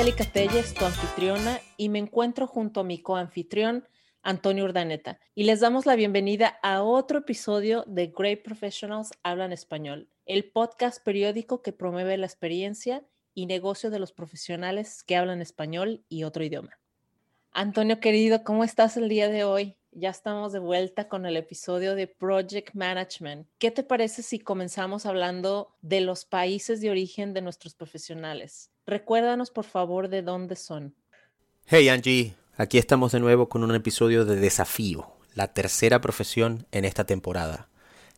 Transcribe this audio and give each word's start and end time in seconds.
Angélica 0.00 0.24
Telles, 0.24 0.72
tu 0.72 0.86
anfitriona, 0.86 1.60
y 1.76 1.90
me 1.90 1.98
encuentro 1.98 2.46
junto 2.46 2.80
a 2.80 2.84
mi 2.84 3.02
coanfitrión, 3.02 3.86
Antonio 4.22 4.64
Urdaneta, 4.64 5.20
y 5.34 5.44
les 5.44 5.60
damos 5.60 5.84
la 5.84 5.94
bienvenida 5.94 6.58
a 6.62 6.82
otro 6.82 7.18
episodio 7.18 7.84
de 7.86 8.06
Great 8.06 8.42
Professionals 8.42 9.10
Hablan 9.22 9.52
Español, 9.52 10.08
el 10.24 10.50
podcast 10.50 11.04
periódico 11.04 11.60
que 11.60 11.74
promueve 11.74 12.16
la 12.16 12.24
experiencia 12.24 13.04
y 13.34 13.44
negocio 13.44 13.90
de 13.90 13.98
los 13.98 14.12
profesionales 14.12 15.02
que 15.02 15.16
hablan 15.16 15.42
español 15.42 16.02
y 16.08 16.24
otro 16.24 16.42
idioma. 16.44 16.78
Antonio 17.52 18.00
querido, 18.00 18.42
¿cómo 18.42 18.64
estás 18.64 18.96
el 18.96 19.10
día 19.10 19.28
de 19.28 19.44
hoy? 19.44 19.76
Ya 19.92 20.08
estamos 20.08 20.52
de 20.52 20.60
vuelta 20.60 21.08
con 21.08 21.26
el 21.26 21.36
episodio 21.36 21.94
de 21.94 22.06
Project 22.06 22.74
Management. 22.74 23.48
¿Qué 23.58 23.70
te 23.70 23.82
parece 23.82 24.22
si 24.22 24.38
comenzamos 24.38 25.04
hablando 25.04 25.76
de 25.82 26.00
los 26.00 26.24
países 26.24 26.80
de 26.80 26.88
origen 26.88 27.34
de 27.34 27.42
nuestros 27.42 27.74
profesionales? 27.74 28.70
Recuérdanos 28.90 29.52
por 29.52 29.66
favor 29.66 30.08
de 30.08 30.22
dónde 30.22 30.56
son. 30.56 30.96
Hey 31.68 31.88
Angie, 31.88 32.34
aquí 32.56 32.76
estamos 32.76 33.12
de 33.12 33.20
nuevo 33.20 33.48
con 33.48 33.62
un 33.62 33.72
episodio 33.72 34.24
de 34.24 34.34
Desafío, 34.34 35.12
la 35.32 35.54
tercera 35.54 36.00
profesión 36.00 36.66
en 36.72 36.84
esta 36.84 37.04
temporada. 37.04 37.68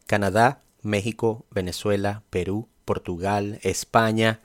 Canadá, 0.06 0.62
México, 0.80 1.44
Venezuela, 1.50 2.22
Perú, 2.30 2.70
Portugal, 2.86 3.58
España 3.60 4.41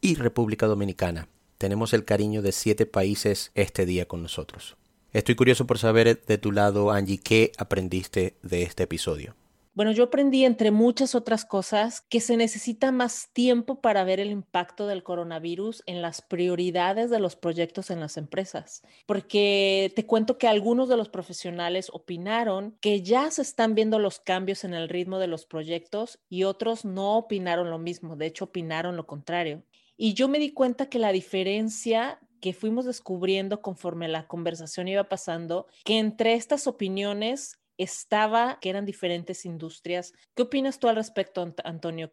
y 0.00 0.16
República 0.16 0.66
Dominicana. 0.66 1.28
Tenemos 1.58 1.94
el 1.94 2.04
cariño 2.04 2.42
de 2.42 2.50
siete 2.50 2.84
países 2.84 3.52
este 3.54 3.86
día 3.86 4.08
con 4.08 4.20
nosotros. 4.20 4.76
Estoy 5.12 5.36
curioso 5.36 5.68
por 5.68 5.78
saber 5.78 6.20
de 6.26 6.38
tu 6.38 6.50
lado, 6.50 6.90
Angie, 6.90 7.18
qué 7.18 7.52
aprendiste 7.56 8.34
de 8.42 8.64
este 8.64 8.82
episodio. 8.82 9.36
Bueno, 9.78 9.92
yo 9.92 10.02
aprendí, 10.02 10.44
entre 10.44 10.72
muchas 10.72 11.14
otras 11.14 11.44
cosas, 11.44 12.00
que 12.00 12.18
se 12.18 12.36
necesita 12.36 12.90
más 12.90 13.32
tiempo 13.32 13.80
para 13.80 14.02
ver 14.02 14.18
el 14.18 14.32
impacto 14.32 14.88
del 14.88 15.04
coronavirus 15.04 15.84
en 15.86 16.02
las 16.02 16.20
prioridades 16.20 17.10
de 17.10 17.20
los 17.20 17.36
proyectos 17.36 17.92
en 17.92 18.00
las 18.00 18.16
empresas. 18.16 18.82
Porque 19.06 19.92
te 19.94 20.04
cuento 20.04 20.36
que 20.36 20.48
algunos 20.48 20.88
de 20.88 20.96
los 20.96 21.08
profesionales 21.08 21.90
opinaron 21.92 22.76
que 22.80 23.02
ya 23.02 23.30
se 23.30 23.42
están 23.42 23.76
viendo 23.76 24.00
los 24.00 24.18
cambios 24.18 24.64
en 24.64 24.74
el 24.74 24.88
ritmo 24.88 25.20
de 25.20 25.28
los 25.28 25.46
proyectos 25.46 26.18
y 26.28 26.42
otros 26.42 26.84
no 26.84 27.16
opinaron 27.16 27.70
lo 27.70 27.78
mismo, 27.78 28.16
de 28.16 28.26
hecho 28.26 28.46
opinaron 28.46 28.96
lo 28.96 29.06
contrario. 29.06 29.62
Y 29.96 30.14
yo 30.14 30.26
me 30.26 30.40
di 30.40 30.50
cuenta 30.50 30.88
que 30.88 30.98
la 30.98 31.12
diferencia 31.12 32.18
que 32.40 32.52
fuimos 32.52 32.84
descubriendo 32.84 33.62
conforme 33.62 34.08
la 34.08 34.26
conversación 34.26 34.88
iba 34.88 35.04
pasando, 35.04 35.68
que 35.84 35.98
entre 35.98 36.34
estas 36.34 36.66
opiniones 36.66 37.60
estaba 37.78 38.58
que 38.60 38.68
eran 38.68 38.84
diferentes 38.84 39.46
industrias. 39.46 40.12
¿Qué 40.34 40.42
opinas 40.42 40.78
tú 40.78 40.88
al 40.88 40.96
respecto, 40.96 41.54
Antonio? 41.64 42.12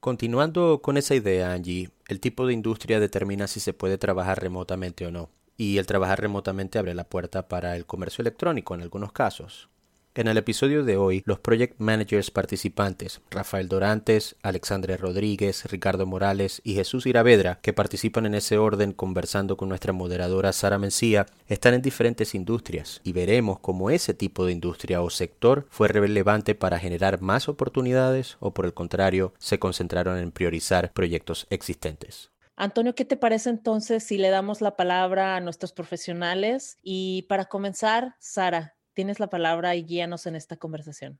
Continuando 0.00 0.80
con 0.82 0.96
esa 0.96 1.14
idea, 1.14 1.52
Angie, 1.52 1.90
el 2.08 2.20
tipo 2.20 2.46
de 2.46 2.52
industria 2.52 3.00
determina 3.00 3.46
si 3.46 3.60
se 3.60 3.72
puede 3.72 3.98
trabajar 3.98 4.40
remotamente 4.40 5.06
o 5.06 5.10
no. 5.10 5.30
Y 5.56 5.78
el 5.78 5.86
trabajar 5.86 6.20
remotamente 6.20 6.78
abre 6.78 6.94
la 6.94 7.08
puerta 7.08 7.48
para 7.48 7.76
el 7.76 7.86
comercio 7.86 8.22
electrónico 8.22 8.74
en 8.74 8.82
algunos 8.82 9.12
casos. 9.12 9.68
En 10.16 10.28
el 10.28 10.36
episodio 10.36 10.84
de 10.84 10.96
hoy, 10.96 11.24
los 11.26 11.40
project 11.40 11.80
managers 11.80 12.30
participantes, 12.30 13.20
Rafael 13.32 13.68
Dorantes, 13.68 14.36
Alexandre 14.44 14.96
Rodríguez, 14.96 15.64
Ricardo 15.64 16.06
Morales 16.06 16.62
y 16.62 16.76
Jesús 16.76 17.06
Iravedra, 17.06 17.58
que 17.60 17.72
participan 17.72 18.24
en 18.26 18.36
ese 18.36 18.56
orden 18.56 18.92
conversando 18.92 19.56
con 19.56 19.68
nuestra 19.68 19.92
moderadora 19.92 20.52
Sara 20.52 20.78
Mencía, 20.78 21.26
están 21.48 21.74
en 21.74 21.82
diferentes 21.82 22.36
industrias 22.36 23.00
y 23.02 23.10
veremos 23.10 23.58
cómo 23.58 23.90
ese 23.90 24.14
tipo 24.14 24.46
de 24.46 24.52
industria 24.52 25.02
o 25.02 25.10
sector 25.10 25.66
fue 25.68 25.88
relevante 25.88 26.54
para 26.54 26.78
generar 26.78 27.20
más 27.20 27.48
oportunidades 27.48 28.36
o 28.38 28.54
por 28.54 28.66
el 28.66 28.72
contrario 28.72 29.34
se 29.40 29.58
concentraron 29.58 30.18
en 30.18 30.30
priorizar 30.30 30.92
proyectos 30.92 31.48
existentes. 31.50 32.30
Antonio, 32.54 32.94
¿qué 32.94 33.04
te 33.04 33.16
parece 33.16 33.50
entonces 33.50 34.04
si 34.04 34.16
le 34.16 34.30
damos 34.30 34.60
la 34.60 34.76
palabra 34.76 35.34
a 35.34 35.40
nuestros 35.40 35.72
profesionales? 35.72 36.78
Y 36.84 37.22
para 37.22 37.46
comenzar, 37.46 38.14
Sara, 38.20 38.76
Tienes 38.94 39.18
la 39.18 39.28
palabra 39.28 39.74
y 39.74 39.84
guíanos 39.84 40.24
en 40.26 40.36
esta 40.36 40.56
conversación. 40.56 41.18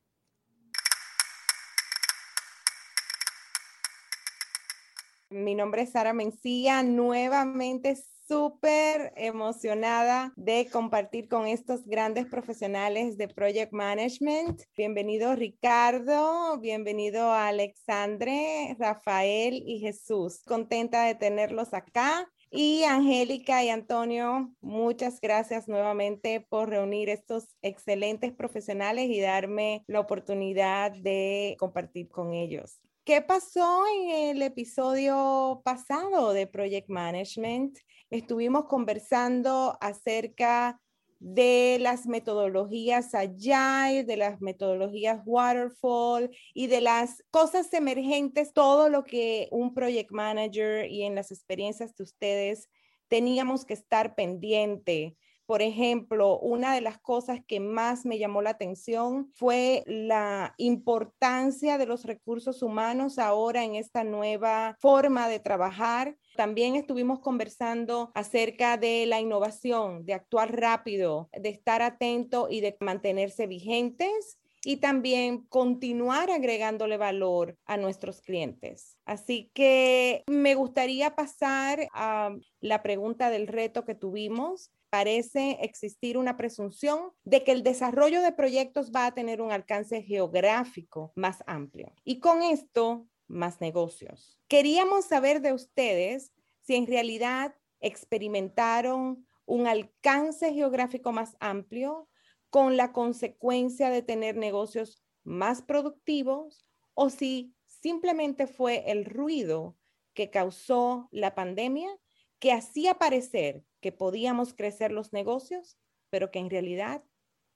Mi 5.28 5.56
nombre 5.56 5.82
es 5.82 5.90
Sara 5.90 6.12
Mencía, 6.12 6.84
nuevamente 6.84 7.96
súper 8.28 9.12
emocionada 9.16 10.32
de 10.36 10.68
compartir 10.70 11.28
con 11.28 11.48
estos 11.48 11.84
grandes 11.84 12.26
profesionales 12.26 13.18
de 13.18 13.26
Project 13.26 13.72
Management. 13.72 14.62
Bienvenido 14.76 15.34
Ricardo, 15.34 16.58
bienvenido 16.60 17.32
Alexandre, 17.32 18.76
Rafael 18.78 19.64
y 19.66 19.80
Jesús. 19.80 20.42
Contenta 20.46 21.04
de 21.04 21.16
tenerlos 21.16 21.74
acá 21.74 22.30
y 22.56 22.84
Angélica 22.84 23.64
y 23.64 23.68
Antonio, 23.68 24.54
muchas 24.60 25.20
gracias 25.20 25.66
nuevamente 25.66 26.40
por 26.40 26.68
reunir 26.68 27.08
estos 27.08 27.48
excelentes 27.62 28.32
profesionales 28.32 29.10
y 29.10 29.20
darme 29.20 29.82
la 29.88 29.98
oportunidad 29.98 30.92
de 30.92 31.56
compartir 31.58 32.08
con 32.08 32.32
ellos. 32.32 32.78
¿Qué 33.04 33.22
pasó 33.22 33.82
en 33.92 34.10
el 34.36 34.42
episodio 34.42 35.62
pasado 35.64 36.32
de 36.32 36.46
Project 36.46 36.88
Management? 36.88 37.76
Estuvimos 38.08 38.66
conversando 38.66 39.76
acerca 39.80 40.80
de 41.18 41.78
las 41.80 42.06
metodologías 42.06 43.14
Agile, 43.14 44.04
de 44.04 44.16
las 44.16 44.40
metodologías 44.40 45.20
Waterfall 45.24 46.30
y 46.52 46.66
de 46.66 46.80
las 46.80 47.22
cosas 47.30 47.72
emergentes, 47.72 48.52
todo 48.52 48.88
lo 48.88 49.04
que 49.04 49.48
un 49.50 49.74
project 49.74 50.10
manager 50.10 50.90
y 50.90 51.02
en 51.02 51.14
las 51.14 51.30
experiencias 51.30 51.94
de 51.96 52.04
ustedes 52.04 52.68
teníamos 53.08 53.64
que 53.64 53.74
estar 53.74 54.14
pendiente. 54.14 55.16
Por 55.46 55.62
ejemplo, 55.62 56.38
una 56.38 56.74
de 56.74 56.80
las 56.80 56.98
cosas 56.98 57.40
que 57.46 57.60
más 57.60 58.06
me 58.06 58.18
llamó 58.18 58.42
la 58.42 58.50
atención 58.50 59.30
fue 59.34 59.82
la 59.86 60.54
importancia 60.58 61.78
de 61.78 61.86
los 61.86 62.04
recursos 62.04 62.62
humanos 62.62 63.18
ahora 63.18 63.64
en 63.64 63.74
esta 63.74 64.04
nueva 64.04 64.76
forma 64.80 65.28
de 65.28 65.40
trabajar 65.40 66.16
también 66.36 66.74
estuvimos 66.74 67.20
conversando 67.20 68.10
acerca 68.14 68.76
de 68.76 69.06
la 69.06 69.20
innovación, 69.20 70.04
de 70.04 70.14
actuar 70.14 70.58
rápido, 70.58 71.28
de 71.32 71.48
estar 71.48 71.80
atento 71.82 72.48
y 72.50 72.60
de 72.60 72.76
mantenerse 72.80 73.46
vigentes 73.46 74.38
y 74.64 74.78
también 74.78 75.42
continuar 75.46 76.30
agregándole 76.30 76.96
valor 76.96 77.56
a 77.66 77.76
nuestros 77.76 78.20
clientes. 78.20 78.96
Así 79.04 79.50
que 79.54 80.24
me 80.26 80.54
gustaría 80.54 81.14
pasar 81.14 81.88
a 81.92 82.34
la 82.60 82.82
pregunta 82.82 83.30
del 83.30 83.46
reto 83.46 83.84
que 83.84 83.94
tuvimos. 83.94 84.70
Parece 84.94 85.58
existir 85.60 86.16
una 86.16 86.36
presunción 86.36 87.10
de 87.24 87.42
que 87.42 87.50
el 87.50 87.64
desarrollo 87.64 88.22
de 88.22 88.30
proyectos 88.30 88.92
va 88.92 89.06
a 89.06 89.12
tener 89.12 89.42
un 89.42 89.50
alcance 89.50 90.02
geográfico 90.02 91.12
más 91.16 91.42
amplio. 91.48 91.92
Y 92.04 92.20
con 92.20 92.42
esto 92.42 93.08
más 93.26 93.60
negocios. 93.60 94.38
Queríamos 94.46 95.06
saber 95.06 95.40
de 95.40 95.52
ustedes 95.52 96.32
si 96.60 96.76
en 96.76 96.86
realidad 96.86 97.56
experimentaron 97.80 99.26
un 99.46 99.66
alcance 99.66 100.52
geográfico 100.52 101.10
más 101.10 101.36
amplio 101.40 102.08
con 102.48 102.76
la 102.76 102.92
consecuencia 102.92 103.90
de 103.90 104.02
tener 104.02 104.36
negocios 104.36 105.02
más 105.24 105.60
productivos 105.60 106.70
o 106.92 107.10
si 107.10 107.52
simplemente 107.66 108.46
fue 108.46 108.88
el 108.92 109.06
ruido 109.06 109.76
que 110.12 110.30
causó 110.30 111.08
la 111.10 111.34
pandemia 111.34 111.90
que 112.38 112.52
hacía 112.52 112.94
parecer 112.94 113.64
que 113.84 113.92
podíamos 113.92 114.54
crecer 114.54 114.90
los 114.92 115.12
negocios, 115.12 115.76
pero 116.08 116.30
que 116.30 116.38
en 116.38 116.48
realidad 116.48 117.04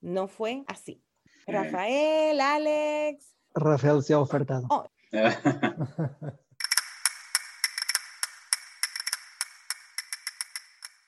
no 0.03 0.29
fue 0.29 0.63
así. 0.67 1.03
Rafael, 1.47 2.39
Alex. 2.39 3.35
Rafael 3.55 4.03
se 4.03 4.13
ha 4.13 4.21
ofertado. 4.21 4.67
Oh. 4.69 4.87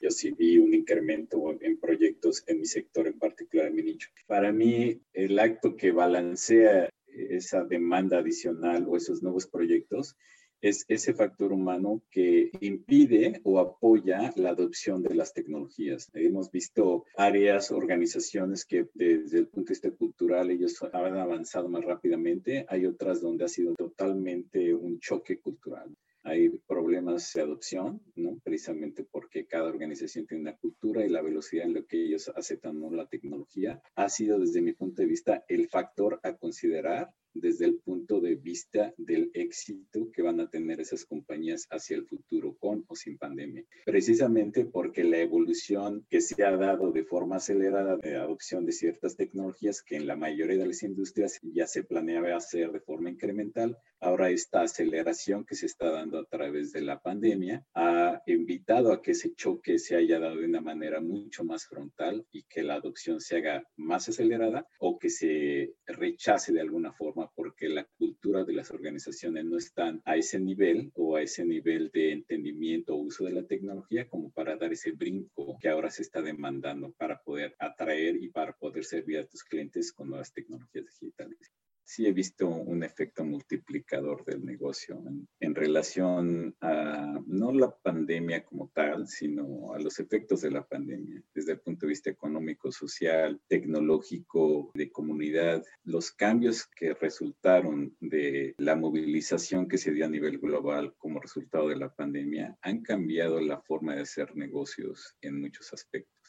yo 0.01 0.11
sí 0.11 0.31
vi 0.31 0.57
un 0.57 0.73
incremento 0.73 1.55
en 1.61 1.79
proyectos 1.79 2.43
en 2.47 2.61
mi 2.61 2.65
sector 2.65 3.07
en 3.07 3.19
particular, 3.19 3.67
en 3.67 3.75
mi 3.75 3.83
nicho. 3.83 4.09
Para 4.27 4.53
mí, 4.53 5.03
el 5.13 5.39
acto 5.39 5.77
que 5.77 5.93
balancea 5.93 6.89
esa 7.09 7.63
demanda 7.65 8.21
adicional 8.21 8.87
o 8.89 8.97
esos 8.97 9.23
nuevos 9.23 9.47
proyectos 9.47 10.17
es 10.61 10.85
ese 10.89 11.15
factor 11.15 11.53
humano 11.53 12.03
que 12.11 12.51
impide 12.61 13.41
o 13.45 13.59
apoya 13.59 14.33
la 14.37 14.51
adopción 14.51 15.03
de 15.03 15.15
las 15.15 15.33
tecnologías. 15.33 16.11
Hemos 16.15 16.51
visto 16.51 17.05
áreas, 17.17 17.71
organizaciones 17.71 18.65
que 18.65 18.89
desde 18.95 19.39
el 19.39 19.49
punto 19.49 19.69
de 19.69 19.73
vista 19.73 19.91
cultural 19.91 20.51
ellos 20.51 20.77
han 20.93 21.17
avanzado 21.17 21.69
más 21.69 21.85
rápidamente. 21.85 22.67
Hay 22.69 22.87
otras 22.87 23.21
donde 23.21 23.45
ha 23.45 23.49
sido 23.49 23.75
totalmente 23.75 24.75
un 24.75 24.99
choque 25.01 25.39
cultural 25.41 25.95
hay 26.23 26.51
problemas 26.67 27.33
de 27.35 27.43
adopción, 27.43 28.03
¿no? 28.15 28.39
Precisamente 28.45 29.05
porque 29.05 29.47
cada 29.47 29.69
organización 29.69 30.27
tiene 30.27 30.43
una 30.43 30.57
cultura 30.57 31.05
y 31.05 31.09
la 31.09 31.23
velocidad 31.23 31.67
en 31.67 31.75
la 31.75 31.83
que 31.83 32.03
ellos 32.03 32.31
aceptan 32.35 32.79
¿no? 32.79 32.91
la 32.91 33.07
tecnología 33.07 33.81
ha 33.95 34.09
sido 34.09 34.39
desde 34.39 34.61
mi 34.61 34.73
punto 34.73 35.03
de 35.03 35.09
vista 35.09 35.45
el 35.49 35.69
factor 35.69 36.21
a 36.23 36.37
considerar 36.37 37.11
desde 37.35 37.67
el 37.67 37.77
punto 37.77 38.21
de 38.21 38.35
vista 38.35 38.93
del 38.97 39.31
éxito 39.35 40.11
que 40.13 40.23
van 40.23 40.41
a 40.41 40.49
tener 40.49 40.81
esas 40.81 41.05
compañías 41.05 41.67
hacia 41.71 41.97
el 41.97 42.07
futuro, 42.07 42.57
con 42.59 42.85
o 42.89 42.97
sin 42.97 43.19
pandemia. 43.19 43.65
Precisamente 43.85 44.65
porque 44.65 45.05
la 45.05 45.19
evolución 45.19 46.07
que 46.09 46.21
se 46.21 46.43
ha 46.45 46.57
dado 46.57 46.93
de 46.93 47.05
forma 47.05 47.37
acelerada 47.37 47.97
de 47.97 48.17
adopción 48.17 48.67
de 48.67 48.73
ciertas 48.73 49.17
tecnologías 49.17 49.83
que 49.83 49.97
en 49.97 50.07
la 50.07 50.17
mayoría 50.17 50.59
de 50.59 50.67
las 50.67 50.83
industrias 50.83 51.39
ya 51.43 51.67
se 51.67 51.85
planeaba 51.85 52.37
hacer 52.37 52.73
de 52.73 52.81
forma 52.81 53.11
incremental, 53.11 53.77
ahora 54.01 54.31
esta 54.31 54.63
aceleración 54.63 55.45
que 55.45 55.55
se 55.55 55.67
está 55.67 55.91
dando 55.91 56.19
a 56.19 56.25
través 56.25 56.73
de 56.73 56.81
la 56.81 57.01
pandemia 57.01 57.65
ha 57.75 58.23
invitado 58.27 58.93
a 58.93 59.03
que 59.03 59.13
ese 59.13 59.35
choque 59.35 59.79
se 59.79 59.97
haya 59.97 60.19
dado 60.19 60.37
de 60.37 60.47
una 60.47 60.61
manera 60.61 61.01
mucho 61.01 61.45
más 61.45 61.67
frontal 61.67 62.27
y 62.33 62.45
que 62.45 62.63
la 62.63 62.75
adopción 62.75 63.21
se 63.21 63.37
haga 63.37 63.63
más 63.77 64.09
acelerada 64.09 64.67
o 64.79 64.99
que 64.99 65.11
se 65.11 65.75
rechace 65.87 66.53
de 66.53 66.61
alguna 66.61 66.93
forma 66.93 67.31
porque 67.35 67.69
la 67.69 67.85
cultura 67.99 68.45
de 68.45 68.55
las 68.55 68.71
organizaciones 68.71 69.45
no 69.45 69.59
están 69.59 70.01
a 70.05 70.17
ese 70.17 70.41
nivel 70.41 70.91
o 70.95 71.17
a 71.17 71.23
ese 71.23 71.45
nivel 71.45 71.91
de 71.93 72.13
entendimiento 72.13 72.95
o 72.95 73.03
uso 73.03 73.25
de 73.25 73.33
la 73.33 73.47
tecnología 73.47 74.09
como 74.09 74.31
para 74.31 74.57
dar 74.57 74.73
ese 74.73 74.93
brinco 74.93 75.59
que 75.61 75.69
ahora 75.69 75.91
se 75.91 76.03
está 76.03 76.23
demandando 76.23 76.93
para 76.93 77.21
poder 77.23 77.55
atraer 77.59 78.17
y 78.17 78.31
para 78.31 78.55
poder 78.55 78.85
servir 78.85 79.19
a 79.19 79.27
tus 79.27 79.45
clientes 79.45 79.93
con 79.93 80.09
nuevas 80.09 80.33
tecnologías 80.33 80.87
digitales 80.87 81.53
sí 81.91 82.07
he 82.07 82.13
visto 82.13 82.47
un 82.47 82.85
efecto 82.85 83.25
multiplicador 83.25 84.25
del 84.25 84.45
negocio 84.45 85.03
en, 85.41 85.55
relación 85.57 86.55
a 86.61 87.21
no 87.27 87.53
la 87.53 87.77
pandemia 87.77 88.45
como 88.45 88.69
tal, 88.73 89.09
sino 89.09 89.75
a 89.75 89.79
los 89.81 89.99
efectos 89.99 90.43
de 90.43 90.53
la 90.53 90.65
pandemia, 90.65 91.21
desde 91.35 91.53
el 91.53 91.61
punto 91.61 91.87
de 91.87 91.91
vista 91.91 92.09
económico, 92.09 92.71
social, 92.71 93.41
tecnológico, 93.49 94.71
de 94.73 94.93
comunidad. 94.93 95.65
Los 95.83 96.13
cambios 96.13 96.65
que 96.65 96.95
resultaron 96.95 97.97
de 97.99 98.55
la 98.59 98.77
movilización 98.77 99.67
que 99.67 99.79
se 99.79 99.91
dio 99.91 100.07
a 100.07 100.09
nivel 100.09 100.39
global 100.39 100.95
como 100.97 101.21
resultado 101.21 101.69
de 101.69 101.77
la 101.77 101.93
pandemia 101.93 102.57
han 102.63 102.83
cambiado 102.83 103.41
la 103.41 103.61
forma 103.63 103.97
de 103.97 104.03
hacer 104.03 104.37
negocios 104.37 105.17
en 105.23 105.41
muchos 105.41 105.73
aspectos. 105.73 106.20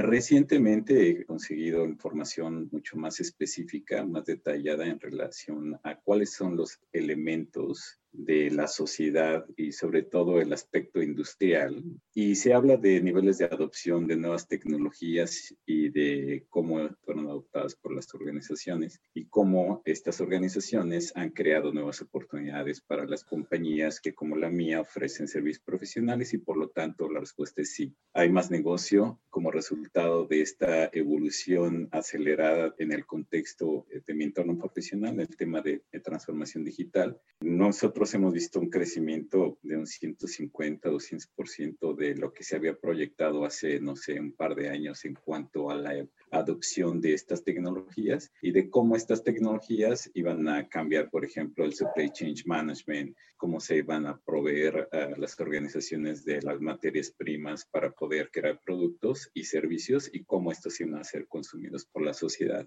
Recientemente 0.00 1.10
he 1.10 1.26
conseguido 1.26 1.84
información 1.84 2.68
mucho 2.70 2.96
más 2.96 3.18
específica, 3.18 4.06
más 4.06 4.26
detallada 4.26 4.86
en 4.86 5.00
relación 5.00 5.80
a 5.82 5.96
cuáles 5.96 6.32
son 6.34 6.56
los 6.56 6.78
elementos 6.92 7.98
de 8.12 8.50
la 8.50 8.66
sociedad 8.66 9.44
y 9.56 9.72
sobre 9.72 10.02
todo 10.02 10.40
el 10.40 10.52
aspecto 10.52 11.02
industrial. 11.02 11.82
Y 12.14 12.34
se 12.34 12.54
habla 12.54 12.76
de 12.76 13.00
niveles 13.00 13.38
de 13.38 13.46
adopción 13.46 14.06
de 14.06 14.16
nuevas 14.16 14.48
tecnologías 14.48 15.54
y 15.66 15.90
de 15.90 16.46
cómo 16.48 16.88
fueron 17.04 17.26
adoptadas 17.26 17.74
por 17.76 17.94
las 17.94 18.12
organizaciones 18.14 19.00
y 19.14 19.26
cómo 19.26 19.82
estas 19.84 20.20
organizaciones 20.20 21.12
han 21.14 21.30
creado 21.30 21.72
nuevas 21.72 22.00
oportunidades 22.02 22.80
para 22.80 23.06
las 23.06 23.24
compañías 23.24 24.00
que 24.00 24.14
como 24.14 24.36
la 24.36 24.50
mía 24.50 24.80
ofrecen 24.80 25.28
servicios 25.28 25.64
profesionales 25.64 26.32
y 26.34 26.38
por 26.38 26.56
lo 26.56 26.68
tanto 26.70 27.10
la 27.10 27.20
respuesta 27.20 27.62
es 27.62 27.74
sí. 27.74 27.94
Hay 28.14 28.30
más 28.30 28.50
negocio 28.50 29.20
como 29.30 29.50
resultado 29.50 30.26
de 30.26 30.40
esta 30.40 30.90
evolución 30.92 31.88
acelerada 31.92 32.74
en 32.78 32.92
el 32.92 33.06
contexto 33.06 33.86
de 34.06 34.14
mi 34.14 34.24
entorno 34.24 34.58
profesional, 34.58 35.20
el 35.20 35.36
tema 35.36 35.60
de 35.60 35.82
transformación 36.02 36.64
digital. 36.64 37.20
Nosotros 37.40 37.97
nosotros 37.98 38.14
hemos 38.14 38.32
visto 38.32 38.60
un 38.60 38.70
crecimiento 38.70 39.58
de 39.60 39.76
un 39.76 39.84
150, 39.84 40.88
200% 40.88 41.96
de 41.96 42.14
lo 42.14 42.32
que 42.32 42.44
se 42.44 42.54
había 42.54 42.78
proyectado 42.78 43.44
hace, 43.44 43.80
no 43.80 43.96
sé, 43.96 44.20
un 44.20 44.30
par 44.30 44.54
de 44.54 44.68
años 44.68 45.04
en 45.04 45.14
cuanto 45.14 45.68
a 45.68 45.74
la 45.74 46.06
adopción 46.30 47.00
de 47.00 47.14
estas 47.14 47.42
tecnologías 47.42 48.30
y 48.40 48.52
de 48.52 48.70
cómo 48.70 48.94
estas 48.94 49.24
tecnologías 49.24 50.12
iban 50.14 50.46
a 50.46 50.68
cambiar, 50.68 51.10
por 51.10 51.24
ejemplo, 51.24 51.64
el 51.64 51.74
supply 51.74 52.10
chain 52.12 52.36
management, 52.46 53.16
cómo 53.36 53.58
se 53.58 53.78
iban 53.78 54.06
a 54.06 54.16
proveer 54.16 54.88
a 54.92 55.18
las 55.18 55.40
organizaciones 55.40 56.24
de 56.24 56.40
las 56.40 56.60
materias 56.60 57.10
primas 57.10 57.64
para 57.64 57.90
poder 57.90 58.30
crear 58.30 58.60
productos 58.64 59.28
y 59.34 59.42
servicios 59.42 60.08
y 60.12 60.22
cómo 60.22 60.52
estos 60.52 60.80
iban 60.80 61.00
a 61.00 61.04
ser 61.04 61.26
consumidos 61.26 61.84
por 61.84 62.02
la 62.04 62.14
sociedad. 62.14 62.64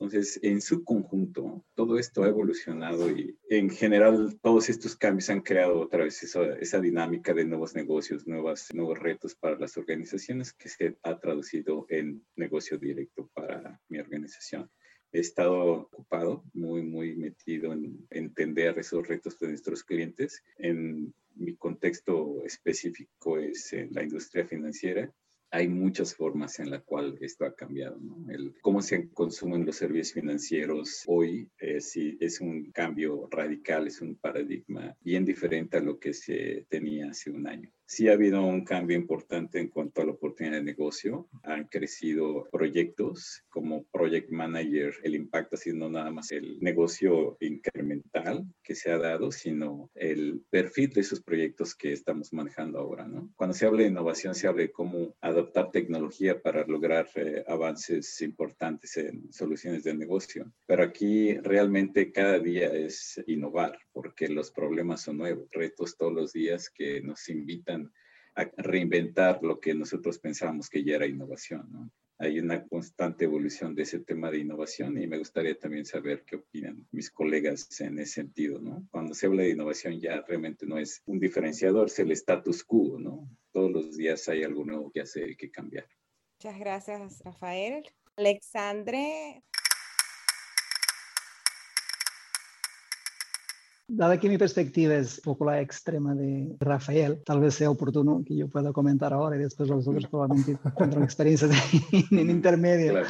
Entonces, 0.00 0.38
en 0.44 0.60
su 0.60 0.84
conjunto, 0.84 1.64
todo 1.74 1.98
esto 1.98 2.22
ha 2.22 2.28
evolucionado 2.28 3.10
y 3.10 3.36
en 3.50 3.68
general 3.68 4.38
todos 4.40 4.68
estos 4.68 4.94
cambios 4.94 5.28
han 5.28 5.40
creado 5.40 5.80
otra 5.80 6.04
vez 6.04 6.22
esa, 6.22 6.80
dinámica 6.80 7.34
de 7.34 7.44
nuevos 7.44 7.74
negocios, 7.74 8.24
nuevos 8.24 8.70
retos 9.00 9.34
para 9.34 9.58
las 9.58 9.76
organizaciones 9.76 10.52
que 10.52 10.68
se 10.68 10.96
ha 11.02 11.18
traducido 11.18 11.84
en 11.88 12.24
negocio 12.36 12.78
directo 12.78 13.28
para 13.34 13.80
mi 13.88 13.98
organización. 13.98 14.70
He 15.10 15.18
estado 15.18 15.88
ocupado, 15.90 16.44
muy, 16.52 16.82
muy 16.82 17.16
metido 17.16 17.72
en 17.72 18.06
entender 18.10 18.78
esos 18.78 19.08
retos 19.08 19.36
de 19.40 19.48
nuestros 19.48 19.82
clientes. 19.82 20.44
En 20.58 21.12
mi 21.34 21.56
contexto 21.56 22.44
específico 22.44 23.38
es 23.38 23.72
en 23.72 23.92
la 23.92 24.04
industria 24.04 24.46
financiera 24.46 25.12
hay 25.50 25.68
muchas 25.68 26.14
formas 26.14 26.58
en 26.58 26.70
la 26.70 26.80
cual 26.80 27.16
esto 27.20 27.44
ha 27.44 27.54
cambiado. 27.54 27.98
¿no? 28.00 28.30
El, 28.30 28.54
cómo 28.60 28.82
se 28.82 29.08
consumen 29.10 29.64
los 29.64 29.76
servicios 29.76 30.12
financieros 30.12 31.04
hoy 31.06 31.50
eh, 31.58 31.80
sí, 31.80 32.16
es 32.20 32.40
un 32.40 32.70
cambio 32.72 33.28
radical, 33.30 33.86
es 33.86 34.00
un 34.00 34.16
paradigma 34.16 34.96
bien 35.00 35.24
diferente 35.24 35.78
a 35.78 35.82
lo 35.82 35.98
que 35.98 36.12
se 36.12 36.66
tenía 36.68 37.10
hace 37.10 37.30
un 37.30 37.46
año. 37.46 37.70
Sí 37.90 38.06
ha 38.06 38.12
habido 38.12 38.44
un 38.44 38.66
cambio 38.66 38.98
importante 38.98 39.58
en 39.58 39.68
cuanto 39.68 40.02
a 40.02 40.04
la 40.04 40.12
oportunidad 40.12 40.56
de 40.56 40.62
negocio. 40.62 41.26
Han 41.42 41.68
crecido 41.68 42.46
proyectos 42.52 43.42
como 43.48 43.84
Project 43.84 44.30
Manager. 44.30 44.94
El 45.02 45.14
impacto 45.14 45.56
ha 45.56 45.58
sido 45.58 45.78
no 45.78 45.88
nada 45.88 46.10
más 46.10 46.30
el 46.30 46.60
negocio 46.60 47.38
incremental 47.40 48.44
que 48.62 48.74
se 48.74 48.90
ha 48.90 48.98
dado, 48.98 49.32
sino 49.32 49.90
el 49.94 50.44
perfil 50.50 50.90
de 50.90 51.00
esos 51.00 51.22
proyectos 51.22 51.74
que 51.74 51.94
estamos 51.94 52.30
manejando 52.34 52.78
ahora. 52.78 53.08
¿no? 53.08 53.32
Cuando 53.34 53.54
se 53.54 53.64
habla 53.64 53.84
de 53.84 53.88
innovación, 53.88 54.34
se 54.34 54.48
habla 54.48 54.64
de 54.64 54.70
cómo 54.70 55.16
adoptar 55.22 55.70
tecnología 55.70 56.42
para 56.42 56.66
lograr 56.66 57.08
eh, 57.14 57.42
avances 57.48 58.20
importantes 58.20 58.98
en 58.98 59.32
soluciones 59.32 59.82
de 59.84 59.94
negocio. 59.94 60.52
Pero 60.66 60.82
aquí 60.82 61.38
realmente 61.38 62.12
cada 62.12 62.38
día 62.38 62.70
es 62.70 63.18
innovar 63.26 63.78
porque 63.94 64.28
los 64.28 64.50
problemas 64.50 65.00
son 65.00 65.16
nuevos, 65.16 65.48
retos 65.52 65.96
todos 65.96 66.12
los 66.12 66.32
días 66.34 66.68
que 66.68 67.00
nos 67.00 67.30
invitan 67.30 67.77
reinventar 68.56 69.42
lo 69.42 69.60
que 69.60 69.74
nosotros 69.74 70.18
pensábamos 70.18 70.68
que 70.68 70.84
ya 70.84 70.96
era 70.96 71.06
innovación. 71.06 71.90
Hay 72.18 72.40
una 72.40 72.66
constante 72.66 73.24
evolución 73.24 73.74
de 73.74 73.82
ese 73.82 74.00
tema 74.00 74.30
de 74.30 74.38
innovación 74.38 75.00
y 75.00 75.06
me 75.06 75.18
gustaría 75.18 75.56
también 75.56 75.84
saber 75.84 76.24
qué 76.24 76.36
opinan 76.36 76.86
mis 76.90 77.10
colegas 77.10 77.68
en 77.80 77.98
ese 77.98 78.14
sentido. 78.14 78.60
Cuando 78.90 79.14
se 79.14 79.26
habla 79.26 79.42
de 79.42 79.50
innovación 79.50 80.00
ya 80.00 80.22
realmente 80.26 80.66
no 80.66 80.78
es 80.78 81.02
un 81.06 81.20
diferenciador, 81.20 81.86
es 81.86 81.98
el 82.00 82.10
status 82.12 82.64
quo. 82.64 82.98
¿no? 82.98 83.28
Todos 83.52 83.70
los 83.70 83.96
días 83.96 84.28
hay 84.28 84.42
algo 84.42 84.64
nuevo 84.64 84.90
que 84.90 85.00
hacer 85.00 85.30
y 85.30 85.36
que 85.36 85.50
cambiar. 85.50 85.86
Muchas 86.40 86.58
gracias, 86.58 87.20
Rafael. 87.24 87.84
Alexandre, 88.16 89.42
Dada 93.90 94.20
que 94.20 94.28
mi 94.28 94.36
perspectiva 94.36 94.94
es 94.96 95.16
un 95.16 95.24
poco 95.24 95.46
la 95.46 95.62
extrema 95.62 96.14
de 96.14 96.54
Rafael, 96.60 97.22
tal 97.24 97.40
vez 97.40 97.54
sea 97.54 97.70
oportuno 97.70 98.22
que 98.22 98.36
yo 98.36 98.46
pueda 98.46 98.70
comentar 98.70 99.14
ahora 99.14 99.36
y 99.36 99.38
después 99.38 99.70
los 99.70 99.88
otros 99.88 100.06
probablemente 100.10 100.58
tendrán 100.76 101.04
experiencias 101.04 101.50
en 102.10 102.30
intermedio 102.30 103.02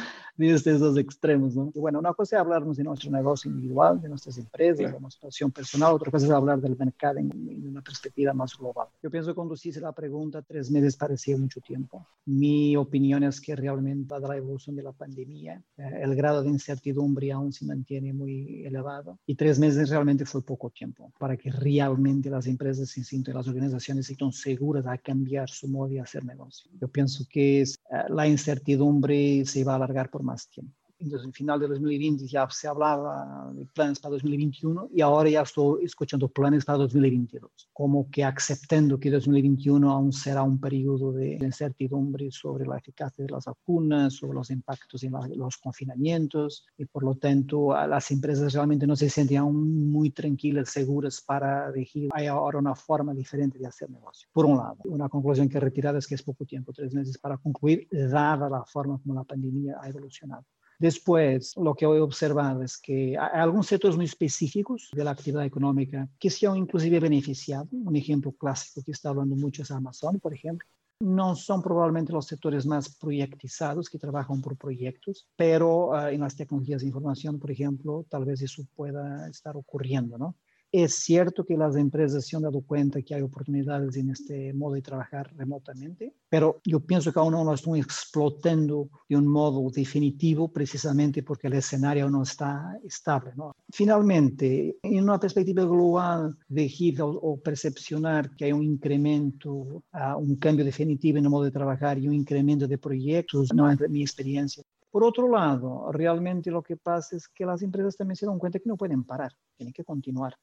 de 0.47 0.55
estos 0.55 0.79
dos 0.79 0.97
extremos. 0.97 1.55
¿no? 1.55 1.71
Y 1.75 1.79
bueno, 1.79 1.99
una 1.99 2.13
cosa 2.13 2.37
es 2.37 2.39
hablarnos 2.41 2.77
de 2.77 2.83
nuestro 2.83 3.11
negocio 3.11 3.51
individual, 3.51 4.01
de 4.01 4.09
nuestras 4.09 4.37
empresas, 4.37 4.77
de 4.77 4.99
nuestra 4.99 5.19
situación 5.19 5.51
personal, 5.51 5.93
otra 5.93 6.11
cosa 6.11 6.25
es 6.25 6.31
hablar 6.31 6.59
del 6.61 6.77
mercado 6.77 7.19
en, 7.19 7.29
una 7.67 7.81
perspectiva 7.81 8.33
más 8.33 8.57
global. 8.57 8.87
Yo 9.03 9.09
pienso 9.09 9.31
que 9.31 9.35
cuando 9.35 9.55
hice 9.55 9.79
la 9.79 9.91
pregunta, 9.91 10.41
tres 10.41 10.71
meses 10.71 10.95
parecía 10.95 11.37
mucho 11.37 11.59
tiempo. 11.61 12.05
Mi 12.25 12.75
opinión 12.75 13.23
es 13.23 13.41
que 13.41 13.55
realmente, 13.55 14.19
la 14.19 14.37
evolución 14.37 14.75
de 14.75 14.83
la 14.83 14.91
pandemia, 14.91 15.61
eh, 15.77 15.99
el 16.01 16.15
grado 16.15 16.41
de 16.41 16.49
incertidumbre 16.49 17.31
aún 17.31 17.51
se 17.51 17.65
mantiene 17.65 18.13
muy 18.13 18.65
elevado 18.65 19.19
y 19.25 19.35
tres 19.35 19.59
meses 19.59 19.89
realmente 19.89 20.25
fue 20.25 20.41
poco 20.41 20.69
tiempo 20.69 21.11
para 21.19 21.37
que 21.37 21.51
realmente 21.51 22.29
las 22.29 22.47
empresas 22.47 22.89
se 22.89 23.03
sientan, 23.03 23.35
las 23.35 23.47
organizaciones 23.47 24.05
se 24.05 24.15
sientan 24.15 24.31
seguras 24.31 24.85
a 24.87 24.97
cambiar 24.97 25.49
su 25.49 25.67
modo 25.67 25.89
de 25.89 25.99
hacer 25.99 26.23
negocio. 26.25 26.69
Yo 26.79 26.87
pienso 26.87 27.25
que 27.29 27.61
eh, 27.61 27.65
la 28.09 28.27
incertidumbre 28.27 29.45
se 29.45 29.63
va 29.63 29.73
a 29.73 29.75
alargar 29.75 30.09
por 30.09 30.23
más 30.23 30.28
tiempo. 30.49 30.78
Entonces, 30.99 31.27
en 31.27 31.33
final 31.33 31.59
de 31.59 31.67
2020 31.67 32.27
ya 32.27 32.47
se 32.49 32.67
hablaba 32.67 33.51
de 33.53 33.65
planes 33.65 33.99
para 33.99 34.13
2021 34.13 34.89
y 34.93 35.01
ahora 35.01 35.29
ya 35.29 35.41
estoy 35.41 35.85
escuchando 35.85 36.27
planes 36.27 36.65
para 36.65 36.79
2022, 36.79 37.69
como 37.71 38.09
que 38.09 38.23
aceptando 38.23 38.99
que 38.99 39.09
2021 39.09 39.89
aún 39.89 40.11
será 40.11 40.43
un 40.43 40.59
periodo 40.59 41.13
de 41.13 41.35
incertidumbre 41.41 42.31
sobre 42.31 42.65
la 42.65 42.77
eficacia 42.77 43.23
de 43.23 43.31
las 43.31 43.45
vacunas, 43.45 44.13
sobre 44.13 44.33
los 44.33 44.49
impactos 44.51 45.03
en 45.03 45.13
los 45.37 45.57
confinamientos 45.57 46.65
y 46.77 46.85
por 46.85 47.03
lo 47.03 47.15
tanto 47.15 47.73
las 47.87 48.11
empresas 48.11 48.53
realmente 48.53 48.85
no 48.85 48.95
se 48.95 49.09
sienten 49.09 49.37
aún 49.37 49.89
muy 49.89 50.09
tranquilas, 50.09 50.69
seguras 50.69 51.21
para 51.21 51.69
elegir. 51.69 52.09
Hay 52.13 52.27
ahora 52.27 52.59
una 52.59 52.75
forma 52.75 53.13
diferente 53.13 53.57
de 53.57 53.67
hacer 53.67 53.89
negocio. 53.89 54.27
Por 54.33 54.45
un 54.45 54.57
lado, 54.57 54.77
una 54.85 55.07
conclusión 55.07 55.47
que 55.47 55.59
retirada 55.59 55.99
es 55.99 56.07
que 56.07 56.15
es 56.15 56.23
poco 56.23 56.45
tiempo, 56.45 56.73
tres 56.73 56.93
meses 56.93 57.17
para 57.17 57.37
concluir, 57.37 57.87
dada 57.89 58.49
la 58.49 58.65
forma 58.65 58.99
como 58.99 59.13
la 59.13 59.23
pandemia 59.23 59.77
ha 59.81 59.87
evolucionado. 59.87 60.45
Después, 60.79 61.55
lo 61.57 61.75
que 61.75 61.83
he 61.83 61.87
observado 61.87 62.63
es 62.63 62.77
que 62.77 63.17
hay 63.17 63.41
algunos 63.41 63.67
sectores 63.67 63.97
muy 63.97 64.05
específicos 64.05 64.89
de 64.93 65.03
la 65.03 65.11
actividad 65.11 65.43
económica 65.43 66.07
que 66.17 66.29
se 66.29 66.47
han 66.47 66.55
inclusive 66.55 67.01
beneficiado. 67.01 67.67
Un 67.71 67.97
ejemplo 67.97 68.31
clásico 68.31 68.81
que 68.85 68.93
está 68.93 69.09
hablando 69.09 69.35
mucho 69.35 69.63
es 69.63 69.71
Amazon, 69.71 70.21
por 70.21 70.33
ejemplo. 70.33 70.65
No 71.01 71.35
son 71.35 71.61
probablemente 71.61 72.13
los 72.13 72.27
sectores 72.27 72.65
más 72.65 72.95
proyectizados 72.95 73.89
que 73.89 73.99
trabajan 73.99 74.41
por 74.41 74.57
proyectos, 74.57 75.27
pero 75.35 75.89
uh, 75.89 76.07
en 76.07 76.21
las 76.21 76.35
tecnologías 76.35 76.81
de 76.81 76.87
información, 76.87 77.39
por 77.39 77.51
ejemplo, 77.51 78.05
tal 78.09 78.23
vez 78.23 78.41
eso 78.41 78.63
pueda 78.73 79.27
estar 79.29 79.57
ocurriendo, 79.57 80.17
¿no? 80.17 80.35
Es 80.71 80.93
cierto 80.95 81.43
que 81.43 81.57
las 81.57 81.75
empresas 81.75 82.27
se 82.27 82.35
han 82.35 82.43
dado 82.43 82.61
cuenta 82.61 83.01
que 83.01 83.15
hay 83.15 83.23
oportunidades 83.23 83.95
en 83.95 84.11
este 84.11 84.53
modo 84.53 84.75
de 84.75 84.83
trabajar 84.83 85.33
remotamente, 85.35 86.13
pero 86.29 86.61
yo 86.63 86.79
pienso 86.79 87.11
que 87.11 87.17
aún 87.17 87.33
no 87.33 87.43
lo 87.43 87.55
están 87.55 87.75
explotando 87.77 88.87
de 89.07 89.15
un 89.15 89.27
modo 89.27 89.67
definitivo 89.71 90.51
precisamente 90.53 91.23
porque 91.23 91.47
el 91.47 91.53
escenario 91.53 92.07
no 92.11 92.21
está 92.21 92.77
estable. 92.83 93.31
¿no? 93.35 93.55
Finalmente, 93.71 94.77
en 94.83 95.03
una 95.03 95.19
perspectiva 95.19 95.63
global 95.63 96.37
de 96.47 96.69
HIT 96.69 96.99
o, 96.99 97.09
o, 97.09 97.39
percepcionar 97.39 98.35
que 98.35 98.45
hay 98.45 98.51
un 98.51 98.63
incremento, 98.63 99.49
uh, 99.49 100.17
un 100.19 100.35
cambio 100.35 100.63
definitivo 100.63 101.17
en 101.17 101.23
el 101.23 101.31
modo 101.31 101.45
de 101.45 101.51
trabajar 101.51 101.97
y 101.97 102.07
un 102.07 102.13
incremento 102.13 102.67
de 102.67 102.77
proyectos, 102.77 103.51
no 103.55 103.71
es 103.71 103.79
mi 103.89 104.03
experiencia. 104.03 104.63
Por 104.91 105.03
otro 105.03 105.27
lado, 105.29 105.91
realmente 105.91 106.51
lo 106.51 106.61
que 106.61 106.77
pasa 106.77 107.15
es 107.15 107.27
que 107.27 107.45
las 107.45 107.63
empresas 107.63 107.97
también 107.97 108.15
se 108.15 108.27
dan 108.27 108.37
cuenta 108.37 108.59
que 108.59 108.69
no 108.69 108.77
pueden 108.77 109.03
parar, 109.03 109.31
tienen 109.57 109.73
que 109.73 109.83
continuar 109.83 110.35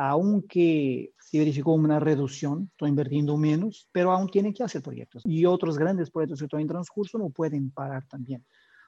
aunque 0.00 1.12
se 1.18 1.40
verificó 1.40 1.72
una 1.72 1.98
reducción, 1.98 2.68
estoy 2.70 2.90
invirtiendo 2.90 3.36
menos, 3.36 3.88
pero 3.90 4.12
aún 4.12 4.28
tienen 4.28 4.54
que 4.54 4.62
hacer 4.62 4.80
proyectos. 4.80 5.24
Y 5.26 5.44
otros 5.44 5.76
grandes 5.76 6.08
proyectos 6.08 6.38
que 6.38 6.44
están 6.44 6.60
en 6.60 6.68
transcurso 6.68 7.18
no 7.18 7.30
pueden 7.30 7.72
parar 7.72 8.06
también. 8.06 8.44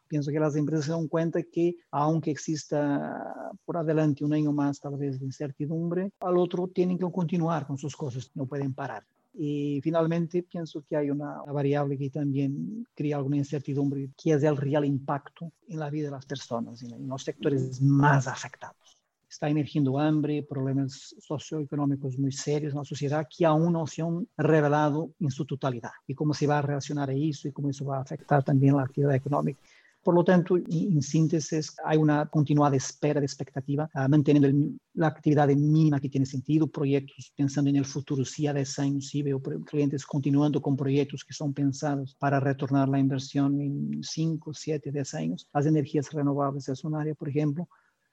Pienso 0.06 0.30
que 0.30 0.38
las 0.38 0.54
empresas 0.54 0.86
se 0.86 0.92
dan 0.92 1.08
cuenta 1.08 1.42
que 1.42 1.74
aunque 1.90 2.30
exista 2.30 3.52
por 3.64 3.76
adelante 3.76 4.24
un 4.24 4.32
año 4.32 4.52
más 4.52 4.78
tal 4.78 4.96
vez 4.96 5.18
de 5.18 5.26
incertidumbre, 5.26 6.12
al 6.20 6.38
otro 6.38 6.68
tienen 6.68 6.96
que 6.96 7.10
continuar 7.10 7.66
con 7.66 7.76
sus 7.76 7.96
cosas, 7.96 8.30
no 8.36 8.46
pueden 8.46 8.72
parar. 8.72 9.04
Y 9.34 9.80
finalmente 9.82 10.44
pienso 10.44 10.84
que 10.88 10.96
hay 10.96 11.10
una 11.10 11.42
variable 11.42 11.98
que 11.98 12.10
también 12.10 12.86
crea 12.94 13.16
alguna 13.16 13.36
incertidumbre, 13.36 14.10
que 14.16 14.34
es 14.34 14.44
el 14.44 14.56
real 14.56 14.84
impacto 14.84 15.50
en 15.66 15.80
la 15.80 15.90
vida 15.90 16.04
de 16.04 16.12
las 16.12 16.26
personas, 16.26 16.84
en 16.84 17.08
los 17.08 17.24
sectores 17.24 17.82
más 17.82 18.28
afectados 18.28 18.89
está 19.30 19.48
emergiendo 19.48 19.98
hambre, 19.98 20.42
problemas 20.42 21.14
socioeconómicos 21.20 22.18
muy 22.18 22.32
serios 22.32 22.72
en 22.72 22.78
la 22.78 22.84
sociedad 22.84 23.28
que 23.34 23.46
aún 23.46 23.72
no 23.72 23.86
se 23.86 24.02
han 24.02 24.26
revelado 24.36 25.12
en 25.20 25.30
su 25.30 25.44
totalidad. 25.44 25.92
Y 26.06 26.14
cómo 26.14 26.34
se 26.34 26.46
va 26.46 26.58
a 26.58 26.62
relacionar 26.62 27.10
a 27.10 27.14
eso 27.14 27.46
y 27.48 27.52
cómo 27.52 27.70
eso 27.70 27.84
va 27.84 27.98
a 27.98 28.02
afectar 28.02 28.42
también 28.42 28.76
la 28.76 28.82
actividad 28.82 29.14
económica. 29.14 29.60
Por 30.02 30.14
lo 30.14 30.24
tanto, 30.24 30.56
en 30.56 31.02
síntesis, 31.02 31.76
hay 31.84 31.98
una 31.98 32.24
continuada 32.26 32.74
espera 32.74 33.20
de 33.20 33.26
expectativa, 33.26 33.88
uh, 33.94 34.08
manteniendo 34.08 34.48
el, 34.48 34.80
la 34.94 35.08
actividad 35.08 35.48
mínima 35.48 36.00
que 36.00 36.08
tiene 36.08 36.24
sentido, 36.24 36.66
proyectos 36.66 37.30
pensando 37.36 37.68
en 37.68 37.76
el 37.76 37.84
futuro, 37.84 38.24
si 38.24 38.46
a 38.46 38.54
10 38.54 38.78
años, 38.78 39.08
si 39.08 39.22
veo 39.22 39.42
clientes 39.42 40.06
continuando 40.06 40.62
con 40.62 40.74
proyectos 40.74 41.22
que 41.22 41.34
son 41.34 41.52
pensados 41.52 42.16
para 42.18 42.40
retornar 42.40 42.88
la 42.88 42.98
inversión 42.98 43.60
en 43.60 44.02
5, 44.02 44.54
7, 44.54 44.90
10 44.90 45.14
años. 45.14 45.48
Las 45.52 45.66
energías 45.66 46.10
renovables 46.10 46.68
es 46.70 46.82
un 46.82 46.94
área, 46.94 47.14
por 47.14 47.28
ejemplo, 47.28 47.68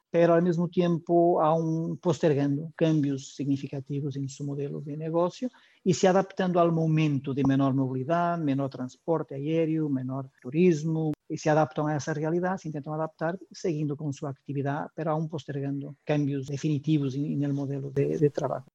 pero 0.10 0.34
al 0.34 0.44
mismo 0.44 0.70
tiempo 0.70 1.42
aún 1.42 1.98
postergando 1.98 2.72
cambios 2.76 3.36
significativos 3.36 4.16
en 4.16 4.30
su 4.30 4.44
modelo 4.44 4.82
de 4.82 4.98
negocio 4.98 5.50
y 5.84 5.94
se 5.94 6.08
adaptando 6.08 6.60
al 6.60 6.72
momento 6.72 7.34
de 7.34 7.44
menor 7.44 7.74
movilidad, 7.74 8.38
menor 8.38 8.70
transporte 8.70 9.36
aéreo, 9.36 9.90
menor 9.90 10.30
turismo, 10.42 11.14
y 11.30 11.38
se 11.38 11.50
adaptan 11.50 11.90
a 11.90 11.98
esa 11.98 12.14
realidad, 12.14 12.58
se 12.58 12.70
intentan 12.70 12.94
adaptar 12.94 13.38
siguiendo 13.52 13.98
con 13.98 14.14
su 14.14 14.28
actividad, 14.28 14.88
pero 14.96 15.12
aún 15.12 15.28
postergando 15.28 15.96
cambios 16.04 16.48
definitivos 16.48 17.16
en, 17.16 17.26
en 17.34 17.44
el 17.44 17.54
modelo 17.54 17.92
de, 17.92 18.18
de 18.18 18.30
trabajo. 18.30 18.68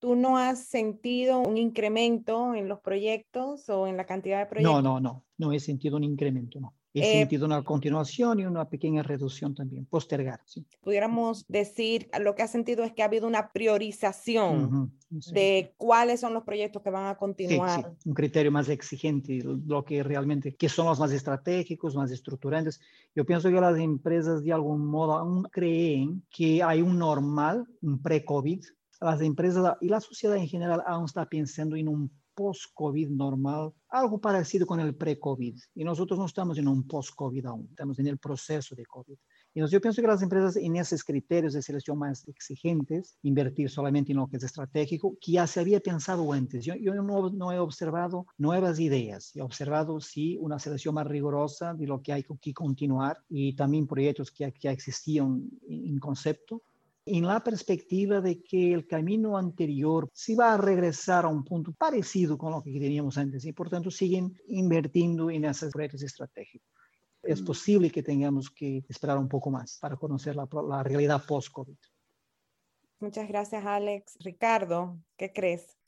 ¿Tú 0.00 0.16
no 0.16 0.38
has 0.38 0.64
sentido 0.64 1.40
un 1.40 1.58
incremento 1.58 2.54
en 2.54 2.68
los 2.68 2.80
proyectos 2.80 3.68
o 3.68 3.86
en 3.86 3.98
la 3.98 4.06
cantidad 4.06 4.38
de 4.38 4.46
proyectos? 4.46 4.82
No, 4.82 4.82
no, 4.82 4.98
no, 4.98 5.24
no 5.36 5.52
he 5.52 5.60
sentido 5.60 5.96
un 5.96 6.04
incremento, 6.04 6.58
no. 6.58 6.74
He 6.92 7.00
eh, 7.00 7.18
sentido 7.20 7.46
una 7.46 7.62
continuación 7.62 8.40
y 8.40 8.46
una 8.46 8.68
pequeña 8.68 9.02
reducción 9.04 9.54
también, 9.54 9.86
postergar. 9.86 10.40
¿sí? 10.44 10.66
Pudiéramos 10.80 11.46
decir, 11.46 12.08
lo 12.20 12.34
que 12.34 12.42
ha 12.42 12.48
sentido 12.48 12.82
es 12.82 12.92
que 12.92 13.02
ha 13.02 13.04
habido 13.04 13.28
una 13.28 13.52
priorización 13.52 14.64
uh 14.64 14.70
-huh, 14.70 15.20
sí. 15.20 15.32
de 15.32 15.74
cuáles 15.76 16.18
son 16.18 16.34
los 16.34 16.42
proyectos 16.42 16.82
que 16.82 16.90
van 16.90 17.06
a 17.06 17.16
continuar. 17.16 17.94
Sí, 17.98 18.08
un 18.08 18.14
criterio 18.14 18.50
más 18.50 18.68
exigente, 18.68 19.40
lo 19.44 19.84
que 19.84 20.02
realmente, 20.02 20.56
que 20.56 20.68
son 20.68 20.86
los 20.86 20.98
más 20.98 21.12
estratégicos, 21.12 21.94
más 21.94 22.10
estructurantes. 22.10 22.80
Yo 23.14 23.24
pienso 23.24 23.50
que 23.50 23.60
las 23.60 23.78
empresas 23.78 24.42
de 24.42 24.52
algún 24.52 24.84
modo 24.84 25.12
aún 25.12 25.44
creen 25.44 26.24
que 26.28 26.60
hay 26.62 26.82
un 26.82 26.98
normal, 26.98 27.66
un 27.82 28.02
pre-COVID. 28.02 28.64
Las 29.00 29.20
empresas 29.22 29.76
y 29.80 29.88
la 29.88 30.00
sociedad 30.00 30.36
en 30.36 30.48
general 30.48 30.82
aún 30.86 31.04
está 31.04 31.24
pensando 31.24 31.76
en 31.76 31.88
un 31.88 32.10
post-COVID 32.40 33.10
normal, 33.10 33.74
algo 33.90 34.18
parecido 34.18 34.66
con 34.66 34.80
el 34.80 34.94
pre-COVID. 34.94 35.56
Y 35.74 35.84
nosotros 35.84 36.18
no 36.18 36.24
estamos 36.24 36.56
en 36.56 36.68
un 36.68 36.86
post-COVID 36.88 37.44
aún, 37.44 37.66
estamos 37.68 37.98
en 37.98 38.06
el 38.06 38.16
proceso 38.16 38.74
de 38.74 38.86
COVID. 38.86 39.18
Entonces 39.54 39.72
yo 39.72 39.80
pienso 39.80 40.00
que 40.00 40.08
las 40.08 40.22
empresas 40.22 40.56
en 40.56 40.76
esos 40.76 41.04
criterios 41.04 41.52
de 41.52 41.60
selección 41.60 41.98
más 41.98 42.26
exigentes, 42.28 43.18
invertir 43.22 43.68
solamente 43.68 44.12
en 44.12 44.18
lo 44.18 44.26
que 44.26 44.38
es 44.38 44.44
estratégico, 44.44 45.18
que 45.20 45.32
ya 45.32 45.46
se 45.46 45.60
había 45.60 45.80
pensado 45.80 46.32
antes. 46.32 46.64
Yo, 46.64 46.74
yo 46.76 46.94
no, 46.94 47.28
no, 47.28 47.52
he 47.52 47.58
observado 47.58 48.26
nuevas 48.38 48.80
ideas, 48.80 49.32
he 49.34 49.42
observado 49.42 50.00
sí 50.00 50.38
una 50.40 50.58
selección 50.58 50.94
más 50.94 51.06
rigurosa 51.06 51.74
de 51.74 51.86
lo 51.86 52.00
que 52.00 52.14
hay 52.14 52.24
que 52.40 52.54
continuar 52.54 53.18
y 53.28 53.54
también 53.54 53.86
proyectos 53.86 54.30
que 54.30 54.50
ya 54.60 54.70
existían 54.70 55.50
en 55.68 55.98
concepto, 55.98 56.62
en 57.12 57.26
la 57.26 57.42
perspectiva 57.42 58.20
de 58.20 58.40
que 58.42 58.72
el 58.72 58.86
camino 58.86 59.36
anterior 59.36 60.08
se 60.12 60.36
va 60.36 60.54
a 60.54 60.56
regresar 60.56 61.24
a 61.24 61.28
un 61.28 61.44
punto 61.44 61.72
parecido 61.72 62.38
con 62.38 62.52
lo 62.52 62.62
que 62.62 62.70
teníamos 62.70 63.18
antes 63.18 63.44
y 63.44 63.52
por 63.52 63.68
tanto 63.68 63.90
siguen 63.90 64.32
invirtiendo 64.46 65.28
en 65.30 65.44
esos 65.44 65.72
proyectos 65.72 66.02
estratégicos. 66.02 66.68
Es 67.22 67.42
posible 67.42 67.90
que 67.90 68.02
tengamos 68.02 68.48
que 68.50 68.84
esperar 68.88 69.18
un 69.18 69.28
poco 69.28 69.50
más 69.50 69.78
para 69.80 69.96
conocer 69.96 70.36
la, 70.36 70.48
la 70.68 70.82
realidad 70.82 71.22
post-COVID. 71.26 71.76
Muchas 73.00 73.28
gracias, 73.28 73.64
Alex. 73.64 74.16
Ricardo, 74.20 74.98
¿qué 75.16 75.32
crees? 75.32 75.79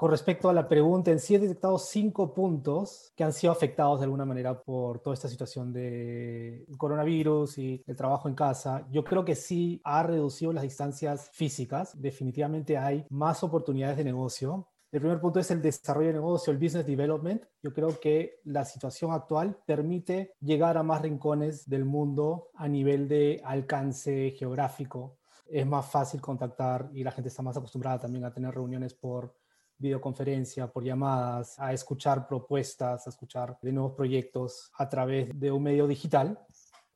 Con 0.00 0.10
respecto 0.10 0.48
a 0.48 0.54
la 0.54 0.66
pregunta, 0.66 1.10
en 1.10 1.18
sí 1.20 1.34
he 1.34 1.38
detectado 1.38 1.76
cinco 1.76 2.32
puntos 2.32 3.12
que 3.14 3.22
han 3.22 3.34
sido 3.34 3.52
afectados 3.52 4.00
de 4.00 4.04
alguna 4.04 4.24
manera 4.24 4.58
por 4.58 5.00
toda 5.00 5.12
esta 5.12 5.28
situación 5.28 5.74
de 5.74 6.64
coronavirus 6.78 7.58
y 7.58 7.84
el 7.86 7.96
trabajo 7.96 8.26
en 8.26 8.34
casa. 8.34 8.88
Yo 8.90 9.04
creo 9.04 9.26
que 9.26 9.34
sí 9.34 9.78
ha 9.84 10.02
reducido 10.02 10.54
las 10.54 10.62
distancias 10.62 11.28
físicas. 11.34 12.00
Definitivamente 12.00 12.78
hay 12.78 13.04
más 13.10 13.44
oportunidades 13.44 13.98
de 13.98 14.04
negocio. 14.04 14.68
El 14.90 15.00
primer 15.00 15.20
punto 15.20 15.38
es 15.38 15.50
el 15.50 15.60
desarrollo 15.60 16.06
de 16.06 16.14
negocio, 16.14 16.50
el 16.50 16.58
business 16.58 16.86
development. 16.86 17.44
Yo 17.62 17.74
creo 17.74 18.00
que 18.00 18.40
la 18.44 18.64
situación 18.64 19.12
actual 19.12 19.58
permite 19.66 20.32
llegar 20.40 20.78
a 20.78 20.82
más 20.82 21.02
rincones 21.02 21.68
del 21.68 21.84
mundo 21.84 22.48
a 22.54 22.66
nivel 22.68 23.06
de 23.06 23.42
alcance 23.44 24.30
geográfico. 24.30 25.18
Es 25.46 25.66
más 25.66 25.84
fácil 25.84 26.22
contactar 26.22 26.88
y 26.94 27.04
la 27.04 27.10
gente 27.10 27.28
está 27.28 27.42
más 27.42 27.58
acostumbrada 27.58 27.98
también 27.98 28.24
a 28.24 28.32
tener 28.32 28.54
reuniones 28.54 28.94
por 28.94 29.34
videoconferencia, 29.80 30.68
por 30.68 30.84
llamadas, 30.84 31.58
a 31.58 31.72
escuchar 31.72 32.28
propuestas, 32.28 33.06
a 33.06 33.10
escuchar 33.10 33.58
de 33.60 33.72
nuevos 33.72 33.94
proyectos 33.94 34.70
a 34.76 34.88
través 34.88 35.28
de 35.38 35.50
un 35.50 35.62
medio 35.62 35.86
digital. 35.86 36.38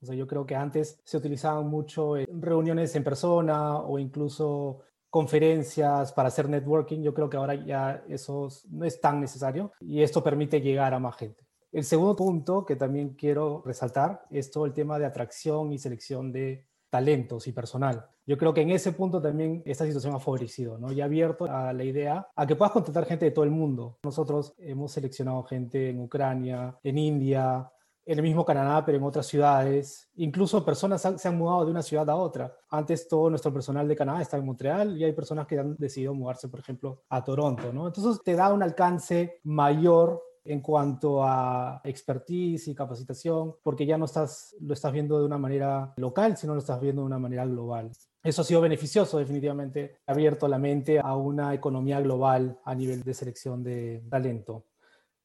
O 0.01 0.07
sea, 0.07 0.15
yo 0.15 0.27
creo 0.27 0.47
que 0.47 0.55
antes 0.55 1.01
se 1.05 1.17
utilizaban 1.17 1.67
mucho 1.67 2.15
reuniones 2.29 2.95
en 2.95 3.03
persona 3.03 3.79
o 3.79 3.99
incluso 3.99 4.81
conferencias 5.09 6.13
para 6.13 6.29
hacer 6.29 6.49
networking. 6.49 7.03
Yo 7.03 7.15
creo 7.15 7.31
que 7.31 7.37
ahora 7.37 7.55
ya 7.55 8.05
eso 8.09 8.49
no 8.71 8.85
es 8.85 9.01
tan 9.01 9.21
necesario 9.21 9.73
y 9.81 10.03
esto 10.03 10.23
permite 10.23 10.61
llegar 10.61 10.93
a 10.93 10.99
más 10.99 11.17
gente. 11.17 11.45
El 11.73 11.85
segundo 11.85 12.15
punto 12.15 12.65
que 12.65 12.77
también 12.77 13.15
quiero 13.15 13.63
resaltar 13.65 14.27
es 14.31 14.51
todo 14.51 14.67
el 14.67 14.73
tema 14.73 14.99
de 14.99 15.07
atracción 15.07 15.73
y 15.73 15.79
selección 15.79 16.31
de 16.33 16.67
talentos 16.91 17.47
y 17.49 17.53
personal. 17.53 18.07
Yo 18.27 18.39
creo 18.39 18.55
que 18.55 18.63
en 18.63 18.71
ese 18.71 18.93
punto 18.93 19.21
también 19.21 19.63
esta 19.67 19.85
situación 19.85 20.15
ha 20.15 20.21
favorecido, 20.21 20.79
¿no? 20.79 20.91
Y 20.93 21.01
ha 21.01 21.05
abierto 21.05 21.45
a 21.45 21.73
la 21.73 21.85
idea 21.85 22.27
a 22.35 22.47
que 22.47 22.57
puedas 22.57 22.73
contratar 22.73 23.05
gente 23.05 23.27
de 23.27 23.31
todo 23.31 23.45
el 23.45 23.51
mundo. 23.51 23.99
Nosotros 24.03 24.55
hemos 24.59 24.93
seleccionado 24.93 25.43
gente 25.45 25.91
en 25.91 26.01
Ucrania, 26.01 26.79
en 26.83 26.99
India, 26.99 27.71
en 28.07 28.19
el 28.19 28.23
mismo 28.23 28.45
Canadá, 28.45 28.85
pero 28.85 28.99
en 28.99 29.05
otras 29.05 29.27
ciudades. 29.27 30.11
Incluso 30.17 30.65
personas 30.65 31.03
se 31.17 31.29
han 31.29 31.39
mudado 31.39 31.65
de 31.65 31.71
una 31.71 31.83
ciudad 31.83 32.09
a 32.11 32.17
otra. 32.17 32.55
Antes 32.71 33.09
todo 33.09 33.31
nuestro 33.31 33.53
personal 33.53 33.89
de 33.89 33.97
Canadá 33.97 34.21
estaba 34.23 34.41
en 34.41 34.47
Montreal 34.47 34.97
y 34.97 35.05
hay 35.05 35.13
personas 35.13 35.47
que 35.47 35.59
han 35.59 35.77
decidido 35.77 36.15
mudarse, 36.15 36.49
por 36.49 36.61
ejemplo, 36.61 37.03
a 37.09 37.23
Toronto, 37.23 37.73
¿no? 37.73 37.87
Entonces 37.87 38.23
te 38.23 38.35
da 38.35 38.53
un 38.53 38.63
alcance 38.63 39.41
mayor 39.45 40.23
en 40.45 40.61
cuanto 40.61 41.25
a 41.25 41.81
expertise 41.85 42.69
y 42.69 42.75
capacitación, 42.75 43.57
porque 43.63 43.87
ya 43.87 43.97
no 43.97 44.05
estás, 44.05 44.55
lo 44.61 44.75
estás 44.75 44.93
viendo 44.93 45.19
de 45.19 45.25
una 45.25 45.39
manera 45.39 45.95
local, 45.97 46.37
sino 46.37 46.53
lo 46.53 46.61
estás 46.61 46.81
viendo 46.81 47.03
de 47.03 47.07
una 47.07 47.19
manera 47.19 47.47
global. 47.47 47.91
Eso 48.23 48.43
ha 48.43 48.45
sido 48.45 48.61
beneficioso, 48.61 49.19
definitivamente, 49.19 49.99
ha 50.07 50.13
abierto 50.13 50.49
la 50.49 50.59
mente 50.59 50.99
a 50.99 51.17
una 51.17 51.53
economía 51.55 52.01
global 52.01 52.59
a 52.65 52.75
nivel 52.75 53.03
de 53.03 53.15
selección 53.15 53.63
de 53.63 54.03
talento. 54.09 54.65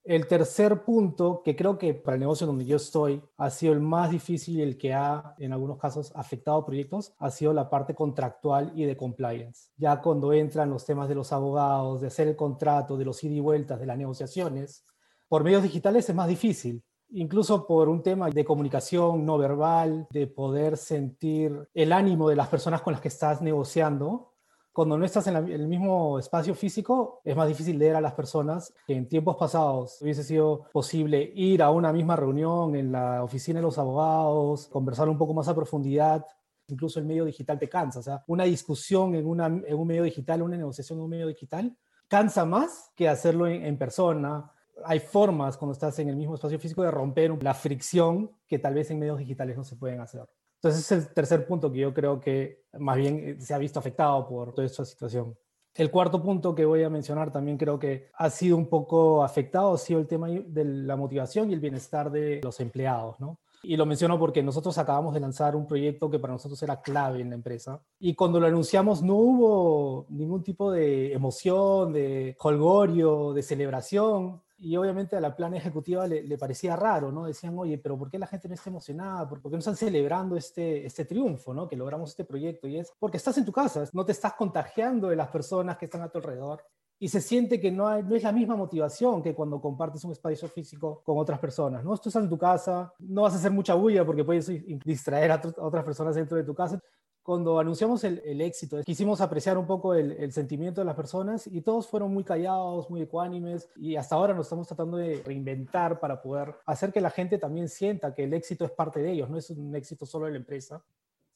El 0.03 0.27
tercer 0.27 0.83
punto, 0.83 1.43
que 1.43 1.55
creo 1.55 1.77
que 1.77 1.93
para 1.93 2.15
el 2.15 2.21
negocio 2.21 2.47
donde 2.47 2.65
yo 2.65 2.77
estoy 2.77 3.21
ha 3.37 3.49
sido 3.49 3.73
el 3.73 3.79
más 3.79 4.09
difícil 4.09 4.57
y 4.57 4.61
el 4.61 4.77
que 4.77 4.93
ha, 4.93 5.35
en 5.37 5.53
algunos 5.53 5.77
casos, 5.77 6.11
afectado 6.15 6.65
proyectos, 6.65 7.13
ha 7.19 7.29
sido 7.29 7.53
la 7.53 7.69
parte 7.69 7.93
contractual 7.93 8.71
y 8.73 8.85
de 8.85 8.97
compliance. 8.97 9.69
Ya 9.77 10.01
cuando 10.01 10.33
entran 10.33 10.69
los 10.69 10.85
temas 10.85 11.09
de 11.09 11.15
los 11.15 11.31
abogados, 11.31 12.01
de 12.01 12.07
hacer 12.07 12.27
el 12.27 12.35
contrato, 12.35 12.97
de 12.97 13.05
los 13.05 13.23
ida 13.23 13.35
y 13.35 13.39
vueltas, 13.39 13.79
de 13.79 13.85
las 13.85 13.97
negociaciones, 13.97 14.83
por 15.29 15.43
medios 15.43 15.63
digitales 15.63 16.09
es 16.09 16.15
más 16.15 16.27
difícil. 16.27 16.83
Incluso 17.11 17.65
por 17.65 17.87
un 17.89 18.03
tema 18.03 18.29
de 18.29 18.45
comunicación 18.45 19.25
no 19.25 19.37
verbal, 19.37 20.07
de 20.11 20.27
poder 20.27 20.77
sentir 20.77 21.67
el 21.73 21.93
ánimo 21.93 22.29
de 22.29 22.35
las 22.35 22.49
personas 22.49 22.81
con 22.81 22.93
las 22.93 23.01
que 23.01 23.07
estás 23.07 23.41
negociando, 23.41 24.33
cuando 24.71 24.97
no 24.97 25.05
estás 25.05 25.27
en, 25.27 25.35
el 25.35 25.67
mismo 25.67 26.19
espacio 26.19 26.53
físico, 26.53 27.21
es 27.25 27.35
más 27.35 27.47
difícil 27.47 27.77
leer 27.77 27.95
a 27.95 28.01
las 28.01 28.13
personas. 28.13 28.73
En 28.87 29.07
tiempos 29.07 29.35
pasados 29.35 30.01
hubiese 30.01 30.23
sido 30.23 30.67
posible 30.71 31.31
ir 31.35 31.63
a 31.63 31.71
una 31.71 31.91
misma 31.91 32.15
reunión 32.15 32.75
en 32.75 32.91
la 32.91 33.23
oficina 33.23 33.59
de 33.59 33.63
los 33.63 33.77
abogados, 33.77 34.67
conversar 34.67 35.09
un 35.09 35.17
poco 35.17 35.33
más 35.33 35.47
a 35.47 35.55
profundidad. 35.55 36.25
Incluso 36.67 36.99
el 36.99 37.05
medio 37.05 37.25
digital 37.25 37.57
te 37.57 37.67
cansa. 37.67 37.99
O 37.99 38.03
sea, 38.03 38.23
una 38.27 38.43
discusión 38.43 39.15
en, 39.15 39.25
un 39.25 39.87
medio 39.87 40.03
digital, 40.03 40.43
una 40.43 40.55
negociación 40.55 40.99
en 40.99 41.03
un 41.03 41.09
medio 41.09 41.27
digital, 41.27 41.75
cansa 42.07 42.45
más 42.45 42.91
que 42.95 43.09
hacerlo 43.09 43.47
en 43.47 43.77
persona. 43.77 44.51
Hay 44.85 44.99
formas, 44.99 45.57
cuando 45.57 45.73
estás 45.73 45.97
en 45.99 46.09
el 46.09 46.15
mismo 46.15 46.35
espacio 46.35 46.59
físico, 46.59 46.83
de 46.83 46.91
romper 46.91 47.41
la 47.41 47.53
fricción 47.53 48.31
que 48.47 48.59
tal 48.59 48.73
vez 48.73 48.89
en 48.91 48.99
medios 48.99 49.17
digitales 49.17 49.57
no 49.57 49.63
se 49.63 49.75
pueden 49.75 50.01
hacer. 50.01 50.27
Entonces, 50.61 50.91
es 50.91 50.91
el 50.91 51.13
tercer 51.13 51.47
punto 51.47 51.71
que 51.71 51.79
yo 51.79 51.93
creo 51.93 52.19
que 52.19 52.65
más 52.77 52.97
bien 52.97 53.19
eh, 53.19 53.35
se 53.39 53.53
ha 53.53 53.57
visto 53.57 53.79
afectado 53.79 54.27
por 54.27 54.53
toda 54.53 54.65
esta 54.65 54.83
situación. 54.83 55.37
El 55.73 55.91
cuarto 55.91 56.21
punto 56.21 56.53
que 56.53 56.65
voy 56.65 56.83
a 56.83 56.89
mencionar 56.89 57.31
también 57.31 57.57
creo 57.57 57.79
que 57.79 58.09
ha 58.13 58.29
sido 58.29 58.57
un 58.57 58.67
poco 58.67 59.23
afectado, 59.23 59.73
ha 59.73 59.77
sido 59.77 59.99
el 59.99 60.07
tema 60.07 60.27
de 60.27 60.65
la 60.65 60.97
motivación 60.97 61.49
y 61.49 61.53
el 61.53 61.59
bienestar 61.61 62.11
de 62.11 62.41
los 62.43 62.59
empleados, 62.59 63.19
¿no? 63.19 63.39
Y 63.61 63.75
lo 63.75 63.85
menciono 63.85 64.17
porque 64.17 64.41
nosotros 64.41 64.77
acabamos 64.77 65.13
de 65.13 65.19
lanzar 65.19 65.55
un 65.55 65.67
proyecto 65.67 66.09
que 66.09 66.19
para 66.19 66.33
nosotros 66.33 66.61
era 66.63 66.81
clave 66.81 67.21
en 67.21 67.29
la 67.29 67.35
empresa. 67.35 67.81
Y 67.99 68.13
cuando 68.15 68.39
lo 68.39 68.47
anunciamos 68.47 69.01
no 69.01 69.15
hubo 69.15 70.05
ningún 70.09 70.43
tipo 70.43 70.71
de 70.71 71.13
emoción, 71.13 71.91
de 71.93 72.35
holgorio, 72.39 73.33
de 73.33 73.43
celebración 73.43 74.41
y 74.59 74.75
obviamente 74.75 75.15
a 75.15 75.21
la 75.21 75.35
plana 75.35 75.57
ejecutiva 75.57 76.05
le, 76.07 76.37
parecía 76.37 76.75
raro, 76.75 77.11
¿no? 77.11 77.25
Decían, 77.25 77.57
oye, 77.57 77.77
pero 77.77 77.97
¿por 77.97 78.09
qué 78.09 78.19
la 78.19 78.27
gente 78.27 78.47
no 78.47 78.53
está 78.53 78.69
emocionada? 78.69 79.27
¿Por, 79.27 79.41
qué 79.41 79.49
no 79.49 79.59
están 79.59 79.75
celebrando 79.75 80.35
este, 80.35 80.85
este 80.85 81.05
triunfo, 81.05 81.53
¿no? 81.53 81.67
Que 81.67 81.75
logramos 81.75 82.09
este 82.09 82.25
proyecto. 82.25 82.67
Y 82.67 82.77
es 82.77 82.91
porque 82.99 83.17
estás 83.17 83.37
en 83.37 83.45
tu 83.45 83.51
casa, 83.51 83.87
no 83.93 84.05
te 84.05 84.11
estás 84.11 84.33
contagiando 84.33 85.09
de 85.09 85.15
las 85.15 85.29
personas 85.29 85.77
que 85.77 85.85
están 85.85 86.01
a 86.01 86.09
tu 86.09 86.17
alrededor. 86.17 86.63
Y 87.01 87.07
se 87.07 87.21
siente 87.21 87.61
que 87.61 87.71
no, 87.71 87.87
hay, 87.87 88.03
no 88.03 88.15
es 88.15 88.23
la 88.23 88.33
misma 88.33 88.57
motivación 88.57 89.23
que 89.23 89.33
cuando 89.33 89.61
compartes 89.61 90.03
un 90.03 90.11
espacio 90.11 90.49
físico 90.49 91.01
con 91.05 91.17
otras 91.17 91.39
personas, 91.39 91.83
¿no? 91.83 91.93
Estás 91.93 92.15
en 92.17 92.29
tu 92.29 92.37
casa, 92.37 92.93
no 92.99 93.21
vas 93.21 93.33
a 93.33 93.37
hacer 93.37 93.51
mucha 93.51 93.73
bulla 93.75 94.05
porque 94.05 94.25
puedes 94.25 94.47
distraer 94.83 95.31
a 95.31 95.41
otras 95.57 95.85
personas 95.85 96.15
dentro 96.15 96.37
de 96.37 96.43
tu 96.43 96.53
casa 96.53 96.81
cuando 97.29 97.59
anunciamos 97.59 98.03
el, 98.05 98.41
éxito, 98.41 98.81
quisimos 98.83 99.21
apreciar 99.21 99.55
un 99.55 99.67
poco 99.67 99.93
el, 99.93 100.31
sentimiento 100.31 100.81
de 100.81 100.85
las 100.85 100.95
personas 100.95 101.45
y 101.45 101.61
todos 101.61 101.85
fueron 101.85 102.11
muy 102.11 102.23
callados, 102.23 102.89
muy 102.89 103.03
ecuánimes 103.03 103.69
y 103.75 103.97
hasta 103.97 104.15
ahora 104.15 104.33
nos 104.33 104.47
estamos 104.47 104.65
tratando 104.65 104.97
de 104.97 105.21
reinventar 105.23 105.99
para 105.99 106.23
poder 106.23 106.55
hacer 106.65 106.91
que 106.91 106.99
la 106.99 107.11
gente 107.11 107.37
también 107.37 107.69
sienta 107.69 108.15
que 108.15 108.23
el 108.23 108.33
éxito 108.33 108.65
es 108.65 108.71
parte 108.71 108.99
de 108.99 109.11
ellos, 109.11 109.29
no 109.29 109.37
es 109.37 109.47
un 109.51 109.75
éxito 109.75 110.07
solo 110.07 110.25
de 110.25 110.31
la 110.31 110.37
empresa. 110.39 110.83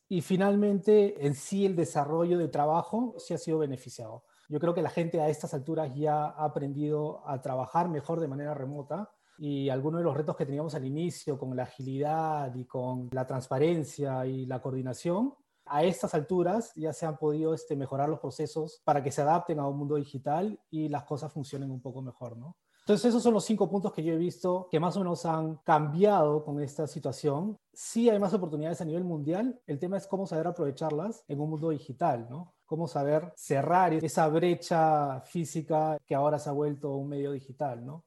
Y 0.09 0.21
finalmente, 0.21 1.27
en 1.27 1.35
sí, 1.35 1.63
el 1.63 1.75
desarrollo 1.75 2.39
de 2.39 2.47
trabajo 2.47 3.13
sí 3.19 3.35
ha 3.35 3.37
sido 3.37 3.59
beneficiado. 3.59 4.23
Yo 4.49 4.59
creo 4.59 4.73
que 4.73 4.81
la 4.81 4.89
gente 4.89 5.21
a 5.21 5.29
estas 5.29 5.53
alturas 5.53 5.93
ya 5.93 6.25
ha 6.25 6.43
aprendido 6.43 7.21
a 7.29 7.39
trabajar 7.39 7.87
mejor 7.87 8.19
de 8.19 8.27
manera 8.27 8.55
remota 8.55 9.11
y 9.37 9.69
algunos 9.69 9.99
de 9.99 10.05
los 10.05 10.17
retos 10.17 10.35
que 10.35 10.47
teníamos 10.47 10.73
al 10.73 10.85
inicio 10.85 11.37
con 11.37 11.55
la 11.55 11.63
agilidad 11.63 12.55
y 12.55 12.65
con 12.65 13.09
la 13.11 13.27
transparencia 13.27 14.25
y 14.25 14.47
la 14.47 14.59
coordinación 14.59 15.35
a 15.65 15.83
estas 15.83 16.13
alturas 16.13 16.71
ya 16.75 16.93
se 16.93 17.05
han 17.05 17.17
podido 17.17 17.53
este, 17.53 17.75
mejorar 17.75 18.09
los 18.09 18.19
procesos 18.19 18.81
para 18.83 19.03
que 19.03 19.11
se 19.11 19.21
adapten 19.21 19.59
a 19.59 19.67
un 19.67 19.77
mundo 19.77 19.95
digital 19.95 20.59
y 20.69 20.89
las 20.89 21.03
cosas 21.03 21.31
funcionen 21.31 21.71
un 21.71 21.81
poco 21.81 22.01
mejor, 22.01 22.37
¿no? 22.37 22.57
Entonces, 22.83 23.05
esos 23.05 23.23
son 23.23 23.33
los 23.33 23.45
cinco 23.45 23.69
puntos 23.69 23.93
que 23.93 24.03
yo 24.03 24.13
he 24.13 24.17
visto 24.17 24.67
que 24.69 24.77
más 24.77 24.97
o 24.97 24.99
menos 24.99 25.25
han 25.25 25.55
cambiado 25.63 26.43
con 26.43 26.61
esta 26.61 26.85
situación. 26.85 27.57
Sí 27.71 28.09
hay 28.09 28.19
más 28.19 28.33
oportunidades 28.33 28.81
a 28.81 28.85
nivel 28.85 29.05
mundial, 29.05 29.57
el 29.65 29.79
tema 29.79 29.95
es 29.95 30.05
cómo 30.05 30.27
saber 30.27 30.47
aprovecharlas 30.47 31.23
en 31.29 31.39
un 31.39 31.49
mundo 31.49 31.69
digital, 31.69 32.27
¿no? 32.29 32.53
Cómo 32.65 32.89
saber 32.89 33.31
cerrar 33.37 33.93
esa 33.93 34.27
brecha 34.27 35.21
física 35.21 35.97
que 36.05 36.13
ahora 36.13 36.37
se 36.39 36.49
ha 36.49 36.53
vuelto 36.53 36.93
un 36.97 37.07
medio 37.07 37.31
digital, 37.31 37.85
¿no? 37.85 38.03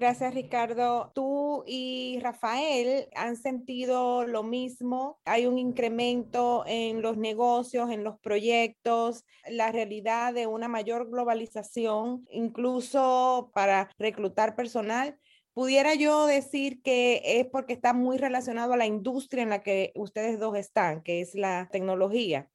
Gracias, 0.00 0.32
Ricardo. 0.32 1.12
Tú 1.14 1.62
y 1.66 2.18
Rafael 2.22 3.08
han 3.14 3.36
sentido 3.36 4.26
lo 4.26 4.42
mismo. 4.42 5.20
Hay 5.26 5.44
un 5.44 5.58
incremento 5.58 6.64
en 6.66 7.02
los 7.02 7.18
negocios, 7.18 7.90
en 7.90 8.02
los 8.02 8.18
proyectos, 8.18 9.26
la 9.46 9.70
realidad 9.70 10.32
de 10.32 10.46
una 10.46 10.68
mayor 10.68 11.10
globalización, 11.10 12.26
incluso 12.30 13.50
para 13.52 13.90
reclutar 13.98 14.56
personal. 14.56 15.18
Pudiera 15.52 15.94
yo 15.94 16.24
decir 16.24 16.80
que 16.80 17.20
es 17.22 17.46
porque 17.48 17.74
está 17.74 17.92
muy 17.92 18.16
relacionado 18.16 18.72
a 18.72 18.78
la 18.78 18.86
industria 18.86 19.42
en 19.42 19.50
la 19.50 19.62
que 19.62 19.92
ustedes 19.94 20.40
dos 20.40 20.56
están, 20.56 21.02
que 21.02 21.20
es 21.20 21.34
la 21.34 21.68
tecnología. 21.70 22.48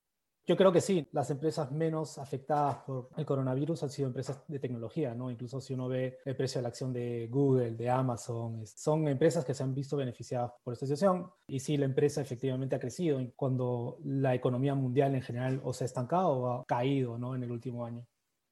Yo 0.48 0.56
creo 0.56 0.72
que 0.72 0.82
sí, 0.82 1.08
las 1.12 1.32
empresas 1.32 1.72
menos 1.72 2.20
afectadas 2.20 2.78
por 2.86 3.10
el 3.18 3.26
coronavirus 3.26 3.82
han 3.82 3.90
sido 3.90 4.08
empresas 4.08 4.44
de 4.48 4.60
tecnología, 4.60 5.16
¿no? 5.16 5.32
Incluso 5.32 5.60
si 5.60 5.74
uno 5.74 5.88
ve 5.88 6.20
el 6.24 6.36
precio 6.36 6.60
de 6.60 6.64
la 6.64 6.68
acción 6.70 6.94
de 6.94 7.28
Google, 7.32 7.72
de 7.72 7.90
Amazon, 7.90 8.64
son 8.68 9.08
empresas 9.08 9.44
que 9.44 9.56
se 9.56 9.64
han 9.64 9.74
visto 9.74 9.98
beneficiadas 9.98 10.52
por 10.64 10.74
esta 10.74 10.86
situación. 10.86 11.32
Y 11.48 11.60
sí, 11.60 11.78
la 11.78 11.86
empresa 11.86 12.22
efectivamente 12.22 12.76
ha 12.76 12.80
crecido 12.80 13.20
cuando 13.36 13.98
la 14.04 14.36
economía 14.36 14.76
mundial 14.76 15.16
en 15.16 15.24
general 15.24 15.62
o 15.64 15.74
se 15.74 15.84
ha 15.84 15.88
estancado 15.88 16.30
o 16.30 16.48
ha 16.48 16.66
caído, 16.66 17.18
¿no? 17.18 17.34
En 17.34 17.42
el 17.42 17.52
último 17.52 17.84
año. 17.84 18.06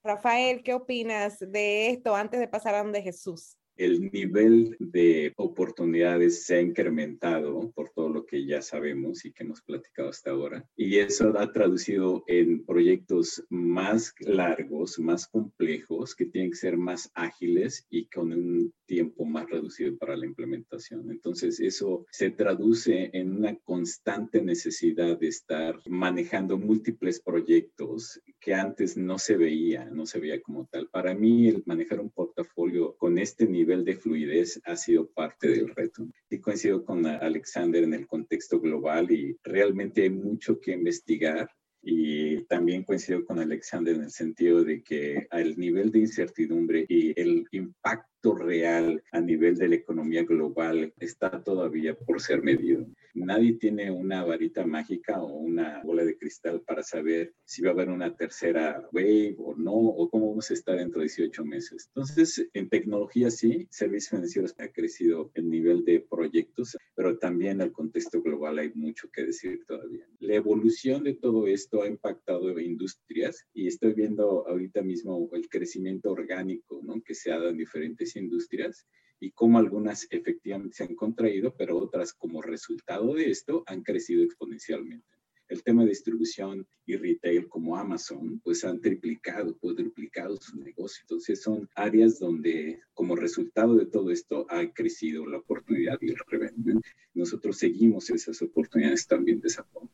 Rafael, 0.03 0.63
¿qué 0.63 0.73
opinas 0.73 1.39
de 1.39 1.91
esto 1.91 2.15
antes 2.15 2.39
de 2.39 2.47
pasar 2.47 2.73
a 2.73 2.84
donde 2.84 3.03
Jesús? 3.03 3.56
El 3.78 4.12
nivel 4.12 4.76
de 4.80 5.34
oportunidades 5.38 6.46
se 6.46 6.56
ha 6.56 6.62
incrementado 6.62 7.72
por 7.76 7.90
todo 7.90 8.10
lo 8.10 8.26
que 8.26 8.46
ya 8.46 8.62
sabemos 8.62 9.26
y 9.26 9.32
que 9.32 9.44
hemos 9.44 9.62
platicado 9.62 10.10
hasta 10.10 10.32
ahora. 10.32 10.66
Y 10.76 10.98
eso 10.98 11.34
ha 11.38 11.52
traducido 11.52 12.24
en 12.28 12.66
proyectos 12.66 13.44
más 13.50 14.14
largos, 14.20 15.00
más 15.00 15.28
complejos, 15.28 16.16
que 16.16 16.26
tienen 16.26 16.52
que 16.52 16.58
ser 16.58 16.78
más 16.78 17.12
ágiles 17.14 17.86
y 17.90 18.08
con 18.08 18.32
un 18.32 18.74
tiempo 18.86 19.26
más 19.26 19.50
reducido 19.50 19.98
para 19.98 20.16
la 20.16 20.26
implementación. 20.26 21.10
Entonces, 21.10 21.60
eso 21.60 22.06
se 22.12 22.30
traduce 22.30 23.10
en 23.14 23.36
una 23.36 23.56
constante 23.64 24.42
necesidad 24.42 25.18
de 25.18 25.28
estar 25.28 25.80
manejando 25.88 26.58
múltiples 26.58 27.22
proyectos 27.22 28.22
que 28.40 28.54
antes 28.54 28.98
no 28.98 29.18
se 29.18 29.38
veía, 29.38 29.86
no 29.86 30.06
se 30.06 30.20
veía 30.20 30.42
como 30.42 30.68
tal. 30.68 30.90
Para 30.90 31.16
mí, 31.16 31.48
el 31.48 31.64
manejar 31.66 32.00
un 32.00 32.12
portafolio 32.12 32.96
con 32.98 33.18
este 33.18 33.48
nivel 33.48 33.62
de 33.65 33.95
fluidez 33.95 34.60
ha 34.65 34.76
sido 34.76 35.10
parte 35.10 35.47
del 35.49 35.69
reto. 35.69 36.08
Y 36.30 36.39
coincido 36.39 36.84
con 36.84 37.06
Alexander 37.06 37.84
en 37.84 37.93
el 37.93 38.08
contexto 38.08 38.60
global 38.60 39.12
y 39.12 39.38
realmente 39.43 40.04
hay 40.04 40.10
mucho 40.10 40.60
que 40.60 40.71
investigar 40.71 41.49
y 41.82 42.43
también 42.45 42.84
coincido 42.84 43.26
con 43.26 43.39
Alexander 43.39 43.95
en 43.95 44.04
el 44.04 44.12
sentido 44.12 44.63
de 44.63 44.82
que 44.84 45.28
al 45.30 45.58
nivel 45.58 45.91
de 45.91 45.99
incertidumbre 45.99 46.86
y 46.88 47.19
el 47.19 47.45
impacto 47.52 48.12
real 48.32 49.04
a 49.12 49.20
nivel 49.20 49.58
de 49.58 49.68
la 49.68 49.76
economía 49.76 50.24
global 50.24 50.94
está 51.00 51.44
todavía 51.44 51.96
por 51.96 52.22
ser 52.22 52.42
medido. 52.42 52.88
Nadie 53.16 53.54
tiene 53.54 53.92
una 53.92 54.24
varita 54.24 54.66
mágica 54.66 55.22
o 55.22 55.34
una 55.34 55.82
bola 55.84 56.04
de 56.04 56.18
cristal 56.18 56.62
para 56.62 56.82
saber 56.82 57.34
si 57.46 57.62
va 57.62 57.70
a 57.70 57.74
haber 57.74 57.90
una 57.90 58.16
tercera 58.16 58.88
wave 58.92 59.36
o 59.38 59.56
no, 59.56 59.74
o 59.74 60.10
cómo 60.10 60.30
vamos 60.30 60.50
a 60.50 60.54
estar 60.54 60.78
dentro 60.78 61.02
de 61.02 61.08
18 61.08 61.46
meses. 61.46 61.90
Entonces, 61.90 62.48
en 62.54 62.70
tecnología 62.70 63.30
sí, 63.30 63.68
servicios 63.70 64.10
financieros 64.10 64.56
ha 64.58 64.68
crecido 64.70 65.30
el 65.36 65.50
nivel 65.50 65.84
de 65.84 66.00
proyectos, 66.00 66.78
pero 66.96 67.20
también 67.20 67.62
el 67.62 67.72
contexto 67.72 68.22
global 68.22 68.58
hay 68.58 68.72
mucho 68.74 69.10
que 69.12 69.26
decir 69.26 69.64
todavía. 69.68 70.08
La 70.20 70.36
evolución 70.36 71.04
de 71.04 71.14
todo 71.14 71.46
esto 71.48 71.84
ha 71.84 71.88
impactado 71.88 72.60
industrias 72.60 73.46
y 73.54 73.68
estoy 73.68 73.94
viendo 73.94 74.48
ahorita 74.48 74.82
mismo 74.82 75.30
el 75.34 75.48
crecimiento 75.50 76.12
orgánico 76.12 76.82
¿no? 76.84 77.02
que 77.04 77.14
se 77.14 77.32
ha 77.32 77.38
dado 77.38 77.50
en 77.50 77.58
diferentes 77.58 78.12
industrias 78.15 78.88
y 79.19 79.32
cómo 79.32 79.58
algunas 79.58 80.08
efectivamente 80.12 80.76
se 80.76 80.84
han 80.84 80.95
contraído, 80.95 81.56
pero 81.58 81.78
otras 81.78 82.13
como 82.13 82.41
resultado 82.41 83.13
de 83.13 83.30
esto 83.32 83.63
han 83.67 83.82
crecido 83.82 84.23
exponencialmente. 84.23 85.08
El 85.47 85.63
tema 85.63 85.84
de 85.84 85.89
distribución 85.89 86.67
y 86.86 86.95
retail 86.95 87.47
como 87.47 87.78
Amazon, 87.78 88.39
pues 88.43 88.65
han 88.65 88.82
triplicado, 88.82 89.58
cuadruplicado 89.58 90.36
su 90.38 90.58
negocio. 90.58 91.04
Entonces 91.04 91.41
son 91.41 91.69
áreas 91.76 92.19
donde 92.19 92.82
como 92.93 93.15
resultado 93.15 93.76
de 93.76 93.86
todo 93.86 94.10
esto 94.10 94.45
ha 94.49 94.65
crecido 94.73 95.26
la 95.26 95.38
oportunidad 95.38 95.97
y 96.02 96.10
el 96.10 96.17
revenue. 96.28 96.82
Nosotros 97.13 97.58
seguimos 97.58 98.10
esas 98.10 98.41
oportunidades 98.41 99.06
también 99.08 99.39
de 99.41 99.47
esa 99.47 99.63
forma. 99.63 99.91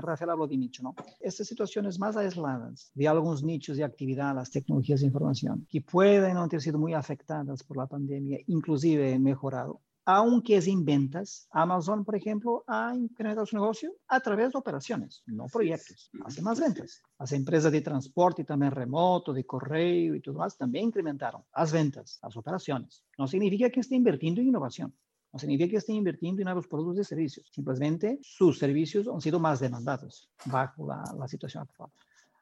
Rafael 0.00 0.30
habló 0.30 0.46
de 0.46 0.56
nicho, 0.56 0.82
¿no? 0.82 0.94
Estas 1.20 1.46
situaciones 1.46 1.98
más 1.98 2.16
aisladas 2.16 2.90
de 2.94 3.08
algunos 3.08 3.42
nichos 3.42 3.76
de 3.76 3.84
actividad, 3.84 4.34
las 4.34 4.50
tecnologías 4.50 5.00
de 5.00 5.06
información, 5.06 5.66
que 5.68 5.80
pueden 5.80 6.34
no 6.34 6.42
haber 6.42 6.60
sido 6.60 6.78
muy 6.78 6.94
afectadas 6.94 7.62
por 7.62 7.76
la 7.76 7.86
pandemia, 7.86 8.38
inclusive 8.46 9.18
mejorado, 9.18 9.80
aunque 10.04 10.56
es 10.56 10.66
en 10.66 10.84
ventas, 10.84 11.46
Amazon, 11.52 12.04
por 12.04 12.16
ejemplo, 12.16 12.64
ha 12.66 12.92
incrementado 12.94 13.46
su 13.46 13.56
negocio 13.56 13.92
a 14.08 14.20
través 14.20 14.52
de 14.52 14.58
operaciones, 14.58 15.22
no 15.26 15.46
proyectos. 15.46 16.10
Hace 16.24 16.42
más 16.42 16.58
ventas. 16.58 17.02
Las 17.18 17.32
empresas 17.32 17.70
de 17.70 17.82
transporte 17.82 18.44
también 18.44 18.72
remoto, 18.72 19.32
de 19.32 19.46
correo 19.46 20.16
y 20.16 20.20
todo 20.20 20.38
más, 20.38 20.56
también 20.56 20.86
incrementaron 20.86 21.44
las 21.54 21.72
ventas, 21.72 22.18
las 22.20 22.36
operaciones. 22.36 23.04
No 23.16 23.28
significa 23.28 23.70
que 23.70 23.80
esté 23.80 23.94
invirtiendo 23.94 24.40
en 24.40 24.48
innovación. 24.48 24.92
No 25.32 25.38
significa 25.38 25.70
que 25.70 25.76
estén 25.78 25.96
invirtiendo 25.96 26.42
en 26.42 26.46
nuevos 26.46 26.68
productos 26.68 27.06
y 27.06 27.08
servicios. 27.08 27.50
Simplemente 27.52 28.18
sus 28.22 28.58
servicios 28.58 29.08
han 29.08 29.20
sido 29.20 29.40
más 29.40 29.60
demandados 29.60 30.30
bajo 30.44 30.86
la, 30.86 31.02
la 31.18 31.26
situación 31.26 31.62
actual. 31.62 31.90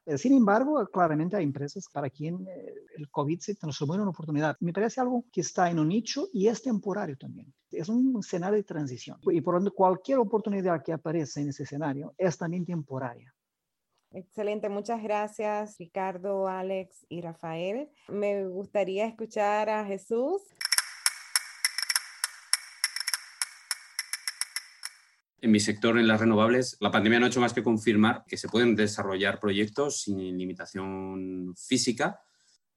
Eh, 0.05 0.17
sin 0.17 0.33
embargo, 0.33 0.83
claramente 0.87 1.37
hay 1.37 1.43
empresas 1.43 1.87
para 1.91 2.09
quien 2.09 2.47
eh, 2.47 2.73
el 2.97 3.09
COVID 3.09 3.39
se 3.39 3.55
transformó 3.55 3.95
en 3.95 4.01
una 4.01 4.09
oportunidad. 4.09 4.57
Me 4.59 4.73
parece 4.73 4.99
algo 4.99 5.25
que 5.31 5.41
está 5.41 5.69
en 5.69 5.79
un 5.79 5.89
nicho 5.89 6.27
y 6.33 6.47
es 6.47 6.61
temporario 6.61 7.15
también. 7.17 7.53
Es 7.71 7.87
un 7.87 8.17
escenario 8.19 8.57
de 8.57 8.63
transición. 8.63 9.19
Y 9.31 9.41
por 9.41 9.53
lo 9.53 9.59
tanto, 9.59 9.73
cualquier 9.73 10.17
oportunidad 10.17 10.83
que 10.83 10.91
aparece 10.91 11.41
en 11.41 11.49
ese 11.49 11.63
escenario 11.63 12.13
es 12.17 12.37
también 12.37 12.65
temporaria. 12.65 13.33
Excelente, 14.13 14.67
muchas 14.67 15.01
gracias 15.01 15.77
Ricardo, 15.77 16.45
Alex 16.45 17.05
y 17.07 17.21
Rafael. 17.21 17.89
Me 18.09 18.45
gustaría 18.45 19.05
escuchar 19.05 19.69
a 19.69 19.85
Jesús. 19.85 20.41
En 25.41 25.51
mi 25.51 25.59
sector, 25.59 25.97
en 25.97 26.07
las 26.07 26.19
renovables, 26.19 26.77
la 26.79 26.91
pandemia 26.91 27.19
no 27.19 27.25
ha 27.25 27.29
hecho 27.29 27.41
más 27.41 27.53
que 27.53 27.63
confirmar 27.63 28.23
que 28.27 28.37
se 28.37 28.47
pueden 28.47 28.75
desarrollar 28.75 29.39
proyectos 29.39 30.03
sin 30.03 30.37
limitación 30.37 31.55
física 31.57 32.21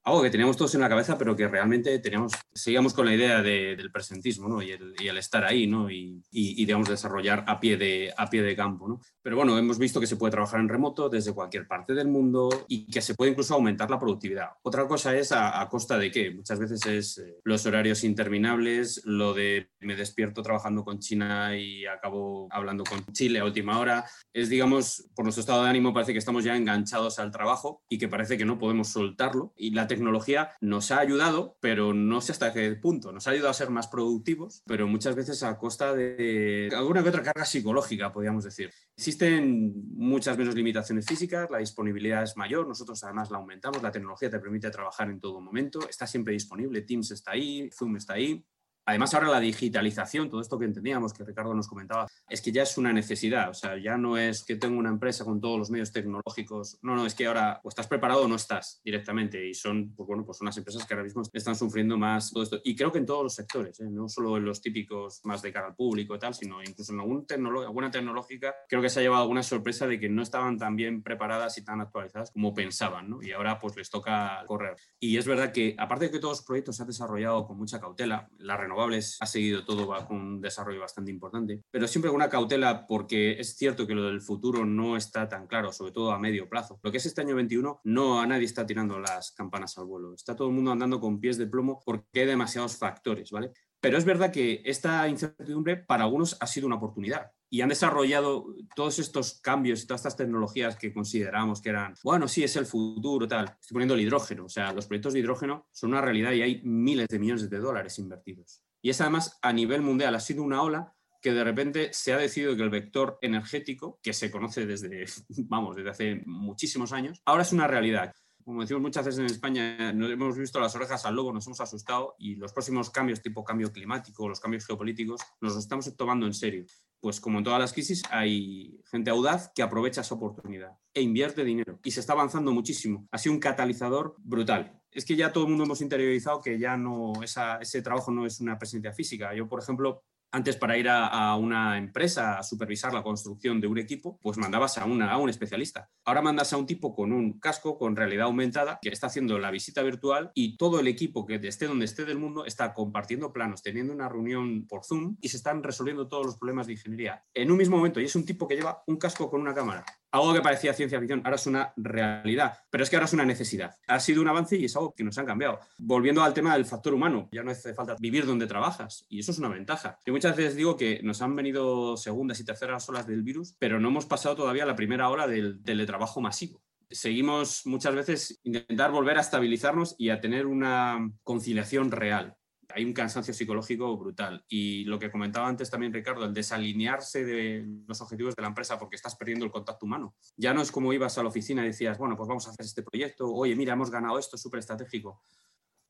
algo 0.05 0.23
que 0.23 0.31
teníamos 0.31 0.59
todos 0.59 0.75
en 0.75 0.83
la 0.83 0.89
cabeza, 0.89 1.17
pero 1.17 1.35
que 1.35 1.49
realmente 1.49 1.99
teníamos, 1.99 2.33
seguíamos 2.53 2.93
con 2.93 3.07
la 3.07 3.15
idea 3.15 3.41
del 3.41 3.91
presentismo 3.91 4.49
¿no? 4.49 4.61
y, 4.61 4.71
el, 4.71 5.17
estar 5.17 5.45
ahí 5.45 5.67
¿no? 5.67 5.91
y, 5.91 6.23
y, 6.31 6.55
digamos, 6.67 6.91
desarrollar 6.91 7.43
a 7.47 7.59
pie, 7.59 7.79
de, 7.79 8.13
a 8.15 8.29
pie 8.29 8.43
de 8.43 8.55
campo. 8.55 8.87
¿no? 8.87 9.01
Pero 9.23 9.37
bueno, 9.37 9.57
hemos 9.57 9.79
visto 9.79 10.01
que 10.01 10.07
se 10.07 10.17
puede 10.17 10.33
trabajar 10.33 10.61
en 10.61 10.69
remoto 10.69 11.09
desde 11.09 11.33
cualquier 11.33 11.67
parte 11.67 11.95
del 11.95 12.09
mundo 12.09 12.51
y 12.69 12.87
que 12.87 13.01
se 13.01 13.15
puede 13.15 13.31
incluso 13.31 13.55
aumentar 13.55 13.91
la 13.91 13.99
productividad. 13.99 14.51
Otra 14.63 14.87
cosa 14.87 15.17
es 15.17 15.33
a, 15.33 15.67
costa 15.71 15.97
de 15.97 16.11
qué. 16.11 16.31
Muchas 16.31 16.59
veces 16.59 16.85
es 16.85 17.19
eh, 17.19 17.39
los 17.43 17.65
horarios 17.65 18.05
interminables, 18.05 19.01
lo 19.07 19.33
de 19.33 19.71
me 19.85 19.97
despierto 19.97 20.43
trabajando 20.43 20.85
con 20.85 20.99
China 20.99 21.57
y 21.57 21.87
acabo 21.87 22.49
hablando 22.51 22.85
con 22.85 23.05
Chile 23.13 23.39
a 23.39 23.45
última 23.45 23.79
hora. 23.79 24.05
Es, 24.33 24.49
digamos, 24.49 25.09
por 25.15 25.25
nuestro 25.25 25.41
estado 25.41 25.65
de 25.65 25.71
ánimo 25.71 25.93
parece 25.93 26.13
que 26.13 26.19
estamos 26.19 26.45
ya 26.45 26.57
enganchados 26.57 27.19
al 27.19 27.31
trabajo 27.31 27.83
y 27.89 27.99
que 27.99 28.09
parece 28.09 28.37
que 28.37 28.45
no 28.45 28.59
podemos 28.59 28.89
soltarlo. 28.89 29.53
Y 29.57 29.71
la 29.71 29.87
tecnología 29.87 30.51
nos 30.61 30.91
ha 30.91 30.99
ayudado, 30.99 31.57
pero 31.61 31.95
no 31.95 32.21
sé 32.21 32.33
hasta 32.33 32.53
qué 32.53 32.75
punto. 32.77 33.13
Nos 33.13 33.27
ha 33.27 33.31
ayudado 33.31 33.51
a 33.51 33.55
ser 33.55 33.71
más 33.71 33.89
productivos, 33.89 34.63
pero 34.67 34.87
muchas 34.87 35.15
veces 35.15 35.43
a 35.43 35.59
costa 35.59 35.95
de 35.95 36.71
alguna 36.75 37.03
que 37.03 37.09
otra 37.09 37.23
carga 37.23 37.45
psicológica, 37.45 38.13
podríamos 38.13 38.45
decir. 38.45 38.71
Existen 38.97 39.73
muchas 39.95 40.39
menos 40.39 40.55
limitaciones 40.55 41.07
físicas, 41.07 41.51
la 41.51 41.59
disponibilidad 41.59 42.23
es 42.23 42.37
mayor, 42.37 42.67
nosotros 42.67 43.03
además 43.05 43.31
la 43.31 43.39
aumentamos, 43.39 43.83
la 43.83 43.91
tecnología 43.91 44.31
te 44.31 44.39
permite 44.39 44.71
trabajar 44.71 45.11
en 45.11 45.21
todo 45.21 45.41
momento, 45.41 45.89
está 45.89 46.07
siempre 46.07 46.33
disponible, 46.33 46.83
Teams 46.83 47.11
está 47.11 47.33
ahí, 47.33 47.69
Zoom 47.73 47.97
está 47.97 48.15
ahí, 48.15 48.45
Además, 48.87 49.15
ahora 49.15 49.29
la 49.29 49.41
digitalización, 49.41 50.29
todo 50.29 50.41
esto 50.41 50.59
que 50.59 50.67
entendíamos, 50.67 51.13
que 51.15 51.25
Ricardo 51.25 51.55
nos 51.55 51.69
comentaba, 51.69 52.07
es 52.29 52.43
que 52.43 52.53
ya 52.53 52.63
es 52.63 52.77
una 52.77 52.93
necesidad. 52.93 53.49
O 53.49 53.55
sea, 53.55 53.79
ya 53.79 53.97
no 53.97 54.19
es 54.19 54.45
que 54.45 54.57
tengo 54.57 54.79
una 54.79 54.91
empresa 54.91 55.25
con 55.25 55.41
todos 55.41 55.59
los 55.59 55.71
medios 55.71 55.93
tecnológicos. 55.93 56.79
No, 56.83 56.95
no, 56.95 57.07
es 57.07 57.15
que 57.15 57.27
ahora 57.27 57.61
o 57.65 57.69
estás 57.69 57.87
preparado 57.87 58.25
o 58.25 58.29
no 58.29 58.37
estás 58.37 58.81
directamente. 58.85 59.49
Y 59.49 59.55
son, 59.55 59.95
pues 59.95 60.07
bueno, 60.07 60.25
pues 60.25 60.39
son 60.39 60.49
empresas 60.49 60.85
que 60.87 60.95
ahora 60.95 61.05
mismo 61.05 61.23
están 61.33 61.57
sufriendo 61.57 61.97
más 61.97 62.31
todo 62.31 62.43
esto. 62.43 62.61
Y 62.63 62.77
creo 62.77 62.93
que 62.93 62.99
en 62.99 63.07
todos 63.07 63.23
los 63.23 63.35
sectores, 63.35 63.81
¿eh? 63.81 63.89
no 63.91 64.09
solo 64.09 64.37
en 64.37 64.45
los 64.45 64.61
típicos 64.61 65.21
más 65.25 65.41
de 65.41 65.53
cara 65.53 65.69
al 65.69 65.75
público 65.75 66.15
y 66.15 66.19
tal, 66.19 66.35
sino 66.35 66.63
incluso 66.63 66.93
en 66.93 67.01
algún 67.01 67.27
alguna 67.65 67.91
tecnológica, 67.91 68.55
creo 68.69 68.83
que 68.83 68.91
se 68.91 69.01
ha 69.01 69.03
llevado 69.03 69.23
alguna 69.23 69.43
sorpresa 69.43 69.87
de 69.87 69.99
que 69.99 70.09
no 70.09 70.23
estaban 70.23 70.59
tan 70.59 70.77
bien 70.77 71.03
preparadas 71.03 71.57
y 71.59 71.65
tan 71.65 71.81
actualizadas 71.81 72.31
como 72.33 72.55
pensaban, 72.55 73.09
¿no? 73.09 73.23
Y 73.23 73.33
ahora 73.33 73.59
pues 73.59 73.77
les 73.77 73.89
toca 73.89 74.45
correr. 74.47 74.77
Y 75.01 75.17
es 75.17 75.27
verdad 75.27 75.53
que, 75.53 75.75
aparte 75.79 76.07
de 76.07 76.11
que 76.11 76.19
todos 76.19 76.39
los 76.39 76.47
proyectos 76.47 76.77
se 76.77 76.83
han 76.83 76.89
desarrollado 76.89 77.47
con 77.47 77.57
mucha 77.57 77.81
cautela, 77.81 78.29
la 78.39 78.57
renovación 78.57 78.74
ha 79.21 79.27
seguido 79.27 79.65
todo 79.65 79.87
con 80.07 80.17
un 80.17 80.41
desarrollo 80.41 80.81
bastante 80.81 81.11
importante, 81.11 81.63
pero 81.71 81.87
siempre 81.87 82.11
con 82.11 82.17
una 82.17 82.29
cautela 82.29 82.87
porque 82.87 83.33
es 83.39 83.57
cierto 83.57 83.87
que 83.87 83.95
lo 83.95 84.05
del 84.05 84.21
futuro 84.21 84.65
no 84.65 84.97
está 84.97 85.29
tan 85.29 85.47
claro, 85.47 85.73
sobre 85.73 85.93
todo 85.93 86.13
a 86.13 86.19
medio 86.19 86.49
plazo. 86.49 86.79
Lo 86.83 86.91
que 86.91 86.99
es 86.99 87.07
este 87.07 87.21
año 87.21 87.37
21, 87.37 87.81
no 87.85 88.21
a 88.21 88.27
nadie 88.27 88.45
está 88.45 88.67
tirando 88.67 88.99
las 88.99 89.33
campanas 89.33 89.77
al 89.79 89.87
vuelo. 89.87 90.15
Está 90.15 90.35
todo 90.37 90.49
el 90.49 90.55
mundo 90.55 90.73
andando 90.73 91.01
con 91.01 91.21
pies 91.21 91.39
de 91.39 91.47
plomo 91.47 91.81
porque 91.85 92.21
hay 92.21 92.27
demasiados 92.27 92.77
factores, 92.77 93.31
¿vale? 93.31 93.53
Pero 93.81 93.99
es 93.99 94.07
verdad 94.07 94.33
que 94.33 94.63
esta 94.65 95.07
incertidumbre 95.09 95.77
para 95.77 96.05
algunos 96.05 96.39
ha 96.41 96.47
sido 96.47 96.67
una 96.67 96.77
oportunidad 96.77 97.33
y 97.51 97.61
han 97.61 97.69
desarrollado 97.69 98.47
todos 98.75 98.99
estos 98.99 99.41
cambios 99.41 99.83
y 99.83 99.87
todas 99.87 100.01
estas 100.01 100.17
tecnologías 100.17 100.77
que 100.77 100.93
consideramos 100.93 101.61
que 101.61 101.69
eran, 101.69 101.95
bueno, 102.03 102.27
sí, 102.27 102.43
es 102.43 102.57
el 102.57 102.67
futuro, 102.67 103.29
tal. 103.29 103.45
Estoy 103.61 103.75
poniendo 103.75 103.95
el 103.95 104.01
hidrógeno, 104.01 104.47
o 104.47 104.49
sea, 104.49 104.73
los 104.73 104.87
proyectos 104.87 105.13
de 105.13 105.21
hidrógeno 105.21 105.69
son 105.71 105.91
una 105.91 106.01
realidad 106.01 106.33
y 106.33 106.43
hay 106.43 106.63
miles 106.65 107.07
de 107.09 107.19
millones 107.21 107.49
de 107.49 107.59
dólares 107.59 107.97
invertidos. 108.01 108.64
Y 108.85 108.91
es 108.91 109.01
además 109.01 109.39
a 109.41 109.51
nivel 109.51 109.81
mundial, 109.81 110.15
ha 110.15 110.21
sido 110.21 110.43
una 110.43 110.63
ola 110.63 110.95
que 111.23 111.33
de 111.33 111.43
repente 111.43 111.89
se 111.95 112.13
ha 112.13 112.19
decidido 112.19 112.55
que 112.55 112.65
el 112.65 112.69
vector 112.69 113.19
energético, 113.23 113.99
que 114.03 114.13
se 114.13 114.31
conoce 114.31 114.67
desde, 114.67 115.07
vamos, 115.49 115.75
desde 115.75 115.89
hace 115.89 116.23
muchísimos 116.27 116.93
años, 116.93 117.23
ahora 117.25 117.45
es 117.45 117.53
una 117.55 117.67
realidad. 117.67 118.13
Como 118.45 118.61
decimos 118.61 118.83
muchas 118.83 119.07
veces 119.07 119.21
en 119.21 119.27
España, 119.27 119.91
nos 119.95 120.11
hemos 120.11 120.37
visto 120.37 120.61
las 120.61 120.77
orejas 120.77 121.07
al 121.07 121.15
lobo, 121.15 121.33
nos 121.33 121.47
hemos 121.47 121.63
asustado 121.63 122.15
y 122.19 122.35
los 122.35 122.53
próximos 122.53 122.91
cambios 122.91 123.23
tipo 123.23 123.43
cambio 123.43 123.73
climático, 123.73 124.29
los 124.29 124.39
cambios 124.39 124.67
geopolíticos, 124.67 125.23
nos 125.41 125.55
los 125.55 125.63
estamos 125.65 125.97
tomando 125.97 126.27
en 126.27 126.35
serio. 126.35 126.67
Pues 127.01 127.23
como 127.23 127.39
en 127.39 127.45
todas 127.45 127.61
las 127.61 127.73
crisis, 127.73 128.03
hay 128.11 128.83
gente 128.91 129.09
audaz 129.09 129.51
que 129.55 129.63
aprovecha 129.63 130.03
esa 130.03 130.15
oportunidad 130.15 130.73
e 130.93 131.01
invierte 131.01 131.43
dinero 131.43 131.81
y 131.83 131.91
se 131.91 132.01
está 132.01 132.13
avanzando 132.13 132.53
muchísimo. 132.53 133.09
Ha 133.13 133.17
sido 133.17 133.35
un 133.35 133.41
catalizador 133.41 134.15
brutal 134.19 134.79
es 134.95 135.05
que 135.05 135.17
ya 135.17 135.33
todo 135.33 135.45
el 135.45 135.51
mundo 135.51 135.65
hemos 135.65 135.81
interiorizado 135.81 136.41
que 136.41 136.59
ya 136.59 136.77
no, 136.77 137.13
ese 137.23 137.83
trabajo 137.83 138.11
no 138.13 138.25
es 138.25 138.41
una 138.41 138.59
presencia 138.59 138.93
física. 138.93 139.35
Yo, 139.35 139.49
por 139.49 139.61
ejemplo, 139.61 140.05
antes 140.35 140.57
para 140.57 140.77
ir 140.77 140.89
a, 140.89 141.37
una 141.37 141.79
empresa 141.79 142.39
a 142.39 142.43
supervisar 142.43 142.93
la 142.93 143.05
construcción 143.05 143.61
de 143.61 143.69
un 143.69 143.79
equipo, 143.79 144.19
pues 144.21 144.37
mandabas 144.37 144.79
a, 144.79 144.83
a 144.83 145.17
un 145.19 145.31
especialista. 145.31 145.89
Ahora 146.05 146.23
mandas 146.23 146.53
a 146.53 146.57
un 146.57 146.67
tipo 146.67 146.93
con 146.93 147.13
un 147.13 147.39
casco, 147.39 147.79
con 147.79 147.95
realidad 147.95 148.27
aumentada, 148.27 148.81
que 148.83 148.89
está 148.89 149.07
haciendo 149.07 149.39
la 149.39 149.53
visita 149.53 149.83
virtual 149.83 150.33
y 150.35 150.57
todo 150.57 150.81
el 150.81 150.89
equipo 150.89 151.25
que 151.25 151.37
esté 151.37 151.67
donde 151.67 151.85
esté 151.85 152.05
del 152.05 152.19
mundo 152.19 152.45
está 152.47 152.75
compartiendo 152.75 153.33
planos, 153.33 153.63
teniendo 153.63 153.93
una 153.93 154.09
reunión 154.09 154.67
por 154.67 154.85
Zoom 154.85 155.17
y 155.21 155.29
se 155.29 155.37
están 155.37 155.63
resolviendo 155.63 156.09
todos 156.09 156.27
los 156.27 156.37
problemas 156.37 156.67
de 156.67 156.73
ingeniería 156.73 157.25
en 157.33 157.53
un 157.53 157.57
mismo 157.57 157.77
momento. 157.77 158.01
Y 158.01 158.07
es 158.07 158.17
un 158.17 158.25
tipo 158.25 158.49
que 158.49 158.57
lleva 158.57 158.83
un 158.89 158.97
casco 158.97 159.31
con 159.31 159.41
una 159.41 159.55
cámara 159.55 159.85
algo 160.15 160.33
que 160.33 160.41
parecía 160.41 160.73
ciencia 160.73 161.01
ficción, 161.01 161.23
ahora 161.25 161.35
es 161.35 161.47
una 161.47 161.73
realidad, 161.77 162.57
pero 162.71 162.85
es 162.85 162.91
que 162.91 162.97
ahora 162.97 163.07
es 163.07 163.13
una 163.13 163.25
necesidad. 163.25 163.75
Ha 163.89 163.99
sido 163.99 164.23
un 164.23 164.29
avance 164.29 164.57
y 164.57 164.67
es 164.67 164.77
algo 164.77 164.95
que 164.95 165.03
nos 165.03 165.19
han 165.19 165.27
cambiado. 165.27 165.59
Volviendo 165.79 166.23
al 166.23 166.33
tema 166.33 166.55
del 166.55 166.65
factor 166.65 166.95
humano, 166.95 167.29
ya 167.33 167.43
no 167.43 167.51
hace 167.51 167.75
falta 167.75 167.97
vivir 167.99 168.25
donde 168.25 168.47
trabajas 168.47 169.05
y 169.09 169.19
eso 169.19 169.33
es 169.33 169.39
una 169.39 169.49
ventaja. 169.49 169.99
Yo 170.07 170.13
muchas 170.13 170.37
veces 170.37 170.55
digo 170.55 170.77
que 170.77 171.01
nos 171.03 171.21
han 171.21 171.35
venido 171.35 171.97
segundas 171.97 172.39
y 172.39 172.45
terceras 172.45 172.89
olas 172.89 173.09
del 173.09 173.23
virus, 173.23 173.57
pero 173.59 173.81
no 173.81 173.89
hemos 173.89 174.07
pasado 174.07 174.37
todavía 174.37 174.65
la 174.65 174.77
primera 174.77 175.11
ola 175.11 175.27
del 175.27 175.63
teletrabajo 175.63 176.21
masivo 176.21 176.63
seguimos 176.91 177.67
muchas 177.67 177.95
veces 177.95 178.41
intentar 178.45 178.93
volver 178.93 179.19
a 179.19 179.23
estabilizarnos 179.23 179.97
y 179.99 180.11
a 180.11 180.21
tener 180.21 180.47
una 180.47 181.11
conciliación 181.25 181.91
real 181.91 182.37
hay 182.75 182.85
un 182.85 182.93
cansancio 182.93 183.33
psicológico 183.33 183.97
brutal. 183.97 184.45
Y 184.49 184.85
lo 184.85 184.99
que 184.99 185.11
comentaba 185.11 185.49
antes 185.49 185.71
también 185.71 185.93
Ricardo, 185.93 186.25
el 186.25 186.35
desalinearse 186.35 187.25
de 187.25 187.65
los 187.87 188.01
objetivos 188.01 188.35
de 188.35 188.43
la 188.43 188.49
empresa 188.49 188.79
porque 188.79 188.97
estás 188.97 189.15
perdiendo 189.17 189.45
el 189.45 189.53
contacto 189.53 189.87
humano. 189.87 190.15
Ya 190.37 190.53
no 190.53 190.61
es 190.61 190.73
como 190.73 190.93
ibas 190.93 191.17
a 191.19 191.23
la 191.23 191.29
oficina 191.29 191.63
y 191.63 191.69
decías, 191.69 191.99
bueno, 191.99 192.17
pues 192.17 192.29
vamos 192.29 192.47
a 192.47 192.51
hacer 192.51 192.67
este 192.67 192.83
proyecto, 192.83 193.33
oye, 193.33 193.55
mira, 193.55 193.75
hemos 193.75 193.91
ganado 193.91 194.19
esto, 194.19 194.37
súper 194.37 194.61
estratégico 194.61 195.23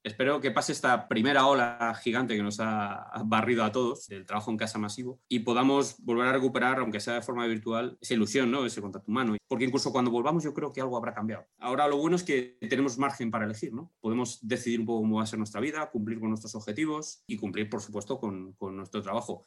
espero 0.05 0.41
que 0.41 0.51
pase 0.51 0.73
esta 0.73 1.09
primera 1.09 1.47
ola 1.47 1.99
gigante 2.03 2.37
que 2.37 2.43
nos 2.43 2.61
ha 2.61 3.11
barrido 3.25 3.65
a 3.65 3.73
todos 3.73 4.07
del 4.07 4.27
trabajo 4.27 4.51
en 4.51 4.59
casa 4.59 4.79
masivo 4.79 5.21
y 5.29 5.41
podamos 5.41 5.97
volver 6.05 6.29
a 6.29 6.33
recuperar, 6.33 6.79
aunque 6.79 7.01
sea 7.01 7.15
de 7.15 7.23
forma 7.23 7.47
virtual, 7.47 7.99
esa 8.01 8.15
ilusión, 8.15 8.51
¿no? 8.51 8.67
ese 8.67 8.83
contacto 8.83 9.11
humano. 9.11 9.37
Porque 9.49 9.65
incluso 9.65 9.91
cuando 9.93 10.11
volvamos 10.11 10.45
yo 10.45 10.53
creo 10.53 10.73
que 10.73 10.81
algo 10.81 10.97
habrá 10.97 11.15
cambiado. 11.15 11.47
Ahora 11.59 11.89
lo 11.89 11.97
bueno 11.97 12.17
es 12.17 12.23
que 12.23 12.59
tenemos 12.69 12.99
margen 12.99 13.31
para 13.31 13.47
elegir, 13.47 13.73
¿no? 13.73 13.93
Podemos 14.01 14.39
decidir 14.47 14.81
un 14.81 14.87
poco 14.87 15.01
cómo 15.01 15.17
va 15.17 15.23
a 15.23 15.27
ser 15.27 15.39
nuestra 15.39 15.61
vida, 15.61 15.91
cumplir 15.91 16.21
con 16.21 16.29
nuestros 16.29 16.55
objetivos 16.55 17.23
y 17.27 17.37
cumplir, 17.39 17.71
por 17.71 17.81
supuesto, 17.81 18.19
con, 18.19 18.53
con 18.53 18.77
nuestro 18.77 19.03
trabajo. 19.03 19.47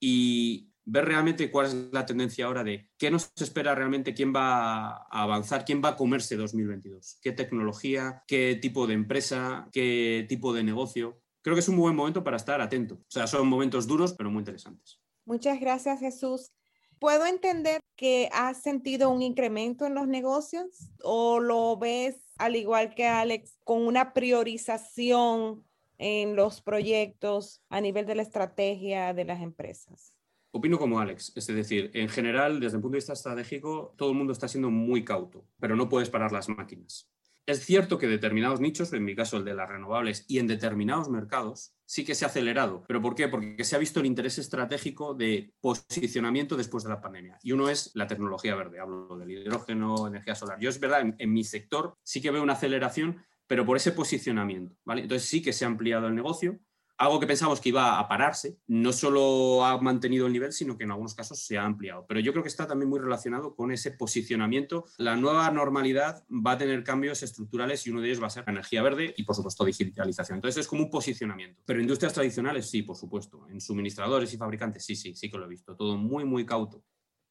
Y 0.00 0.70
ver 0.84 1.04
realmente 1.04 1.50
cuál 1.50 1.66
es 1.66 1.74
la 1.92 2.06
tendencia 2.06 2.46
ahora 2.46 2.64
de 2.64 2.90
qué 2.98 3.10
nos 3.10 3.32
espera 3.36 3.74
realmente, 3.74 4.14
quién 4.14 4.34
va 4.34 4.88
a 4.88 5.22
avanzar, 5.22 5.64
quién 5.64 5.80
va 5.84 5.90
a 5.90 5.96
comerse 5.96 6.36
2022, 6.36 7.18
qué 7.22 7.32
tecnología, 7.32 8.24
qué 8.26 8.58
tipo 8.60 8.86
de 8.86 8.94
empresa, 8.94 9.68
qué 9.72 10.26
tipo 10.28 10.52
de 10.52 10.64
negocio. 10.64 11.20
Creo 11.42 11.54
que 11.54 11.60
es 11.60 11.68
un 11.68 11.76
buen 11.76 11.94
momento 11.94 12.24
para 12.24 12.36
estar 12.36 12.60
atento. 12.60 12.96
O 12.96 13.10
sea, 13.10 13.26
son 13.26 13.46
momentos 13.48 13.86
duros, 13.86 14.14
pero 14.14 14.30
muy 14.30 14.40
interesantes. 14.40 15.00
Muchas 15.24 15.60
gracias, 15.60 16.00
Jesús. 16.00 16.50
¿Puedo 16.98 17.24
entender 17.24 17.80
que 17.96 18.28
has 18.32 18.62
sentido 18.62 19.10
un 19.10 19.22
incremento 19.22 19.86
en 19.86 19.94
los 19.94 20.06
negocios 20.06 20.90
o 21.02 21.40
lo 21.40 21.78
ves 21.78 22.16
al 22.36 22.56
igual 22.56 22.94
que 22.94 23.06
Alex 23.06 23.58
con 23.64 23.86
una 23.86 24.12
priorización 24.12 25.64
en 26.00 26.34
los 26.34 26.62
proyectos 26.62 27.62
a 27.68 27.80
nivel 27.80 28.06
de 28.06 28.14
la 28.14 28.22
estrategia 28.22 29.12
de 29.12 29.24
las 29.26 29.42
empresas? 29.42 30.14
Opino 30.50 30.78
como 30.78 30.98
Alex, 30.98 31.32
es 31.36 31.46
decir, 31.46 31.90
en 31.94 32.08
general, 32.08 32.58
desde 32.58 32.78
el 32.78 32.82
punto 32.82 32.94
de 32.94 32.98
vista 32.98 33.12
estratégico, 33.12 33.94
todo 33.96 34.10
el 34.10 34.16
mundo 34.16 34.32
está 34.32 34.48
siendo 34.48 34.70
muy 34.70 35.04
cauto, 35.04 35.44
pero 35.60 35.76
no 35.76 35.88
puedes 35.88 36.10
parar 36.10 36.32
las 36.32 36.48
máquinas. 36.48 37.08
Es 37.46 37.64
cierto 37.64 37.98
que 37.98 38.06
determinados 38.06 38.60
nichos, 38.60 38.92
en 38.92 39.04
mi 39.04 39.14
caso 39.14 39.36
el 39.36 39.44
de 39.44 39.54
las 39.54 39.68
renovables, 39.68 40.24
y 40.26 40.38
en 40.38 40.46
determinados 40.46 41.08
mercados, 41.08 41.74
sí 41.84 42.04
que 42.04 42.14
se 42.14 42.24
ha 42.24 42.28
acelerado. 42.28 42.84
¿Pero 42.86 43.02
por 43.02 43.14
qué? 43.14 43.28
Porque 43.28 43.64
se 43.64 43.76
ha 43.76 43.78
visto 43.78 44.00
el 44.00 44.06
interés 44.06 44.38
estratégico 44.38 45.14
de 45.14 45.52
posicionamiento 45.60 46.56
después 46.56 46.84
de 46.84 46.90
la 46.90 47.00
pandemia. 47.00 47.38
Y 47.42 47.52
uno 47.52 47.68
es 47.68 47.90
la 47.94 48.06
tecnología 48.06 48.54
verde. 48.54 48.78
Hablo 48.78 49.18
del 49.18 49.30
hidrógeno, 49.30 50.06
energía 50.06 50.34
solar. 50.34 50.58
Yo 50.60 50.70
es 50.70 50.78
verdad, 50.78 51.00
en, 51.00 51.16
en 51.18 51.32
mi 51.32 51.44
sector 51.44 51.96
sí 52.02 52.20
que 52.20 52.30
veo 52.30 52.42
una 52.42 52.52
aceleración, 52.52 53.22
pero 53.50 53.66
por 53.66 53.76
ese 53.76 53.90
posicionamiento. 53.90 54.76
Entonces 54.86 55.28
sí 55.28 55.42
que 55.42 55.52
se 55.52 55.64
ha 55.64 55.68
ampliado 55.68 56.06
el 56.06 56.14
negocio 56.14 56.60
algo 56.98 57.18
que 57.18 57.26
pensamos 57.26 57.62
que 57.62 57.70
iba 57.70 57.98
a 57.98 58.06
pararse, 58.06 58.58
no 58.66 58.92
solo 58.92 59.64
ha 59.64 59.80
mantenido 59.80 60.26
el 60.26 60.34
nivel, 60.34 60.52
sino 60.52 60.76
que 60.76 60.84
en 60.84 60.90
algunos 60.90 61.14
casos 61.14 61.42
se 61.42 61.56
ha 61.56 61.64
ampliado. 61.64 62.04
Pero 62.06 62.20
yo 62.20 62.30
creo 62.30 62.42
que 62.42 62.50
está 62.50 62.66
también 62.66 62.90
muy 62.90 63.00
relacionado 63.00 63.56
con 63.56 63.72
ese 63.72 63.92
posicionamiento. 63.92 64.84
La 64.98 65.16
nueva 65.16 65.50
normalidad 65.50 66.22
va 66.28 66.52
a 66.52 66.58
tener 66.58 66.84
cambios 66.84 67.22
estructurales 67.22 67.86
y 67.86 67.90
uno 67.90 68.02
de 68.02 68.08
ellos 68.08 68.22
va 68.22 68.26
a 68.26 68.30
ser 68.30 68.44
energía 68.46 68.82
verde 68.82 69.14
y, 69.16 69.24
por 69.24 69.34
supuesto, 69.34 69.64
digitalización. 69.64 70.36
Entonces 70.36 70.60
es 70.60 70.68
como 70.68 70.82
un 70.82 70.90
posicionamiento. 70.90 71.62
Pero 71.64 71.80
industrias 71.80 72.12
tradicionales, 72.12 72.68
sí, 72.68 72.82
por 72.82 72.96
supuesto. 72.96 73.48
En 73.48 73.62
suministradores 73.62 74.34
y 74.34 74.36
fabricantes, 74.36 74.84
sí, 74.84 74.94
sí, 74.94 75.14
sí 75.14 75.30
que 75.30 75.38
lo 75.38 75.46
he 75.46 75.48
visto. 75.48 75.74
Todo 75.74 75.96
muy, 75.96 76.26
muy 76.26 76.44
cauto. 76.44 76.84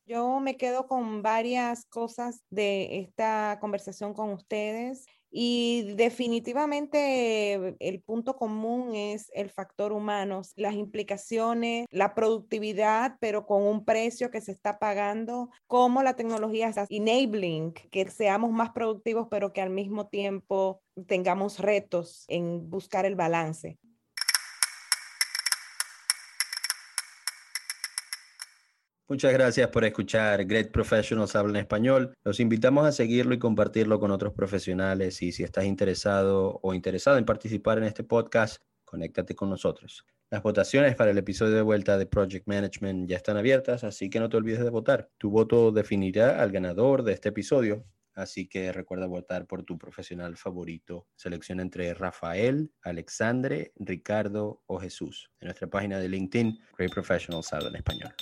Yo 0.08 0.39
me 0.39 0.58
quedo 0.58 0.88
con 0.88 1.21
varias 1.21 1.86
cosas 1.86 2.41
de 2.49 3.01
esta 3.01 3.60
conversación 3.62 4.15
con 4.15 4.32
ustedes. 4.32 5.05
Y 5.32 5.94
definitivamente 5.96 7.76
el 7.80 8.02
punto 8.02 8.36
común 8.36 8.96
es 8.96 9.32
el 9.34 9.50
factor 9.50 9.92
humano, 9.92 10.42
las 10.56 10.74
implicaciones, 10.74 11.86
la 11.92 12.15
productividad, 12.15 13.18
pero 13.20 13.46
con 13.46 13.63
un 13.63 13.86
precio 13.86 14.32
que 14.32 14.42
se 14.42 14.52
está 14.52 14.80
pagando, 14.80 15.50
cómo 15.68 16.02
la 16.02 16.15
tecnología 16.15 16.68
está 16.68 16.88
enabling 16.89 17.74
que 17.74 18.10
seamos 18.10 18.52
más 18.52 18.72
productivos, 18.72 19.28
pero 19.30 19.54
que 19.54 19.62
al 19.62 19.70
mismo 19.70 20.08
tiempo 20.08 20.82
tengamos 21.08 21.60
retos 21.60 22.26
en 22.28 22.70
buscar 22.70 23.06
el 23.06 23.15
balance. 23.15 23.78
Muchas 29.10 29.34
gracias 29.34 29.67
por 29.69 29.84
escuchar 29.86 30.45
Great 30.45 30.69
Professionals 30.69 31.36
Habla 31.36 31.58
en 31.58 31.63
Español. 31.63 32.13
Los 32.24 32.39
invitamos 32.39 32.86
a 32.86 32.91
seguirlo 32.91 33.34
y 33.34 33.39
compartirlo 33.39 34.00
con 34.00 34.12
otros 34.12 34.34
profesionales 34.34 35.24
y 35.24 35.32
si 35.32 35.41
estás 35.41 35.65
interesado 35.65 36.60
o 36.62 36.76
interesado 36.76 37.17
en 37.17 37.26
participar 37.26 37.80
en 37.80 37.86
este 37.86 38.04
podcast, 38.04 38.62
conéctate 38.86 39.34
con 39.34 39.50
nosotros. 39.50 40.06
Las 40.30 40.43
votaciones 40.43 40.95
para 40.95 41.10
el 41.10 41.17
episodio 41.17 41.56
de 41.56 41.63
vuelta 41.63 41.98
de 41.98 42.06
Project 42.06 42.48
Management 42.48 43.10
ya 43.10 43.17
están 43.17 43.36
abiertas, 43.36 43.84
así 43.84 44.12
que 44.12 44.19
no 44.19 44.30
te 44.30 44.38
olvides 44.38 44.63
de 44.63 44.69
votar. 44.69 45.10
Tu 45.17 45.32
voto 45.32 45.72
definirá 45.72 46.39
al 46.39 46.52
ganador 46.52 47.02
de 47.02 47.13
este 47.13 47.30
episodio, 47.30 47.84
así 48.13 48.48
que 48.48 48.72
recuerda 48.72 49.08
votar 49.08 49.48
por 49.48 49.63
tu 49.63 49.80
profesional 49.80 50.38
favorito. 50.38 51.08
Selecciona 51.15 51.63
entre 51.63 51.95
Rafael, 51.95 52.72
Alexandre, 52.84 53.74
Ricardo 53.76 54.62
o 54.67 54.78
Jesús. 54.78 55.32
En 55.39 55.48
nuestra 55.48 55.67
página 55.67 55.98
de 55.98 56.10
LinkedIn, 56.10 56.60
Great 56.78 56.93
Professionals 56.93 57.52
Habla 57.52 57.69
en 57.69 57.78
Español. 57.78 58.13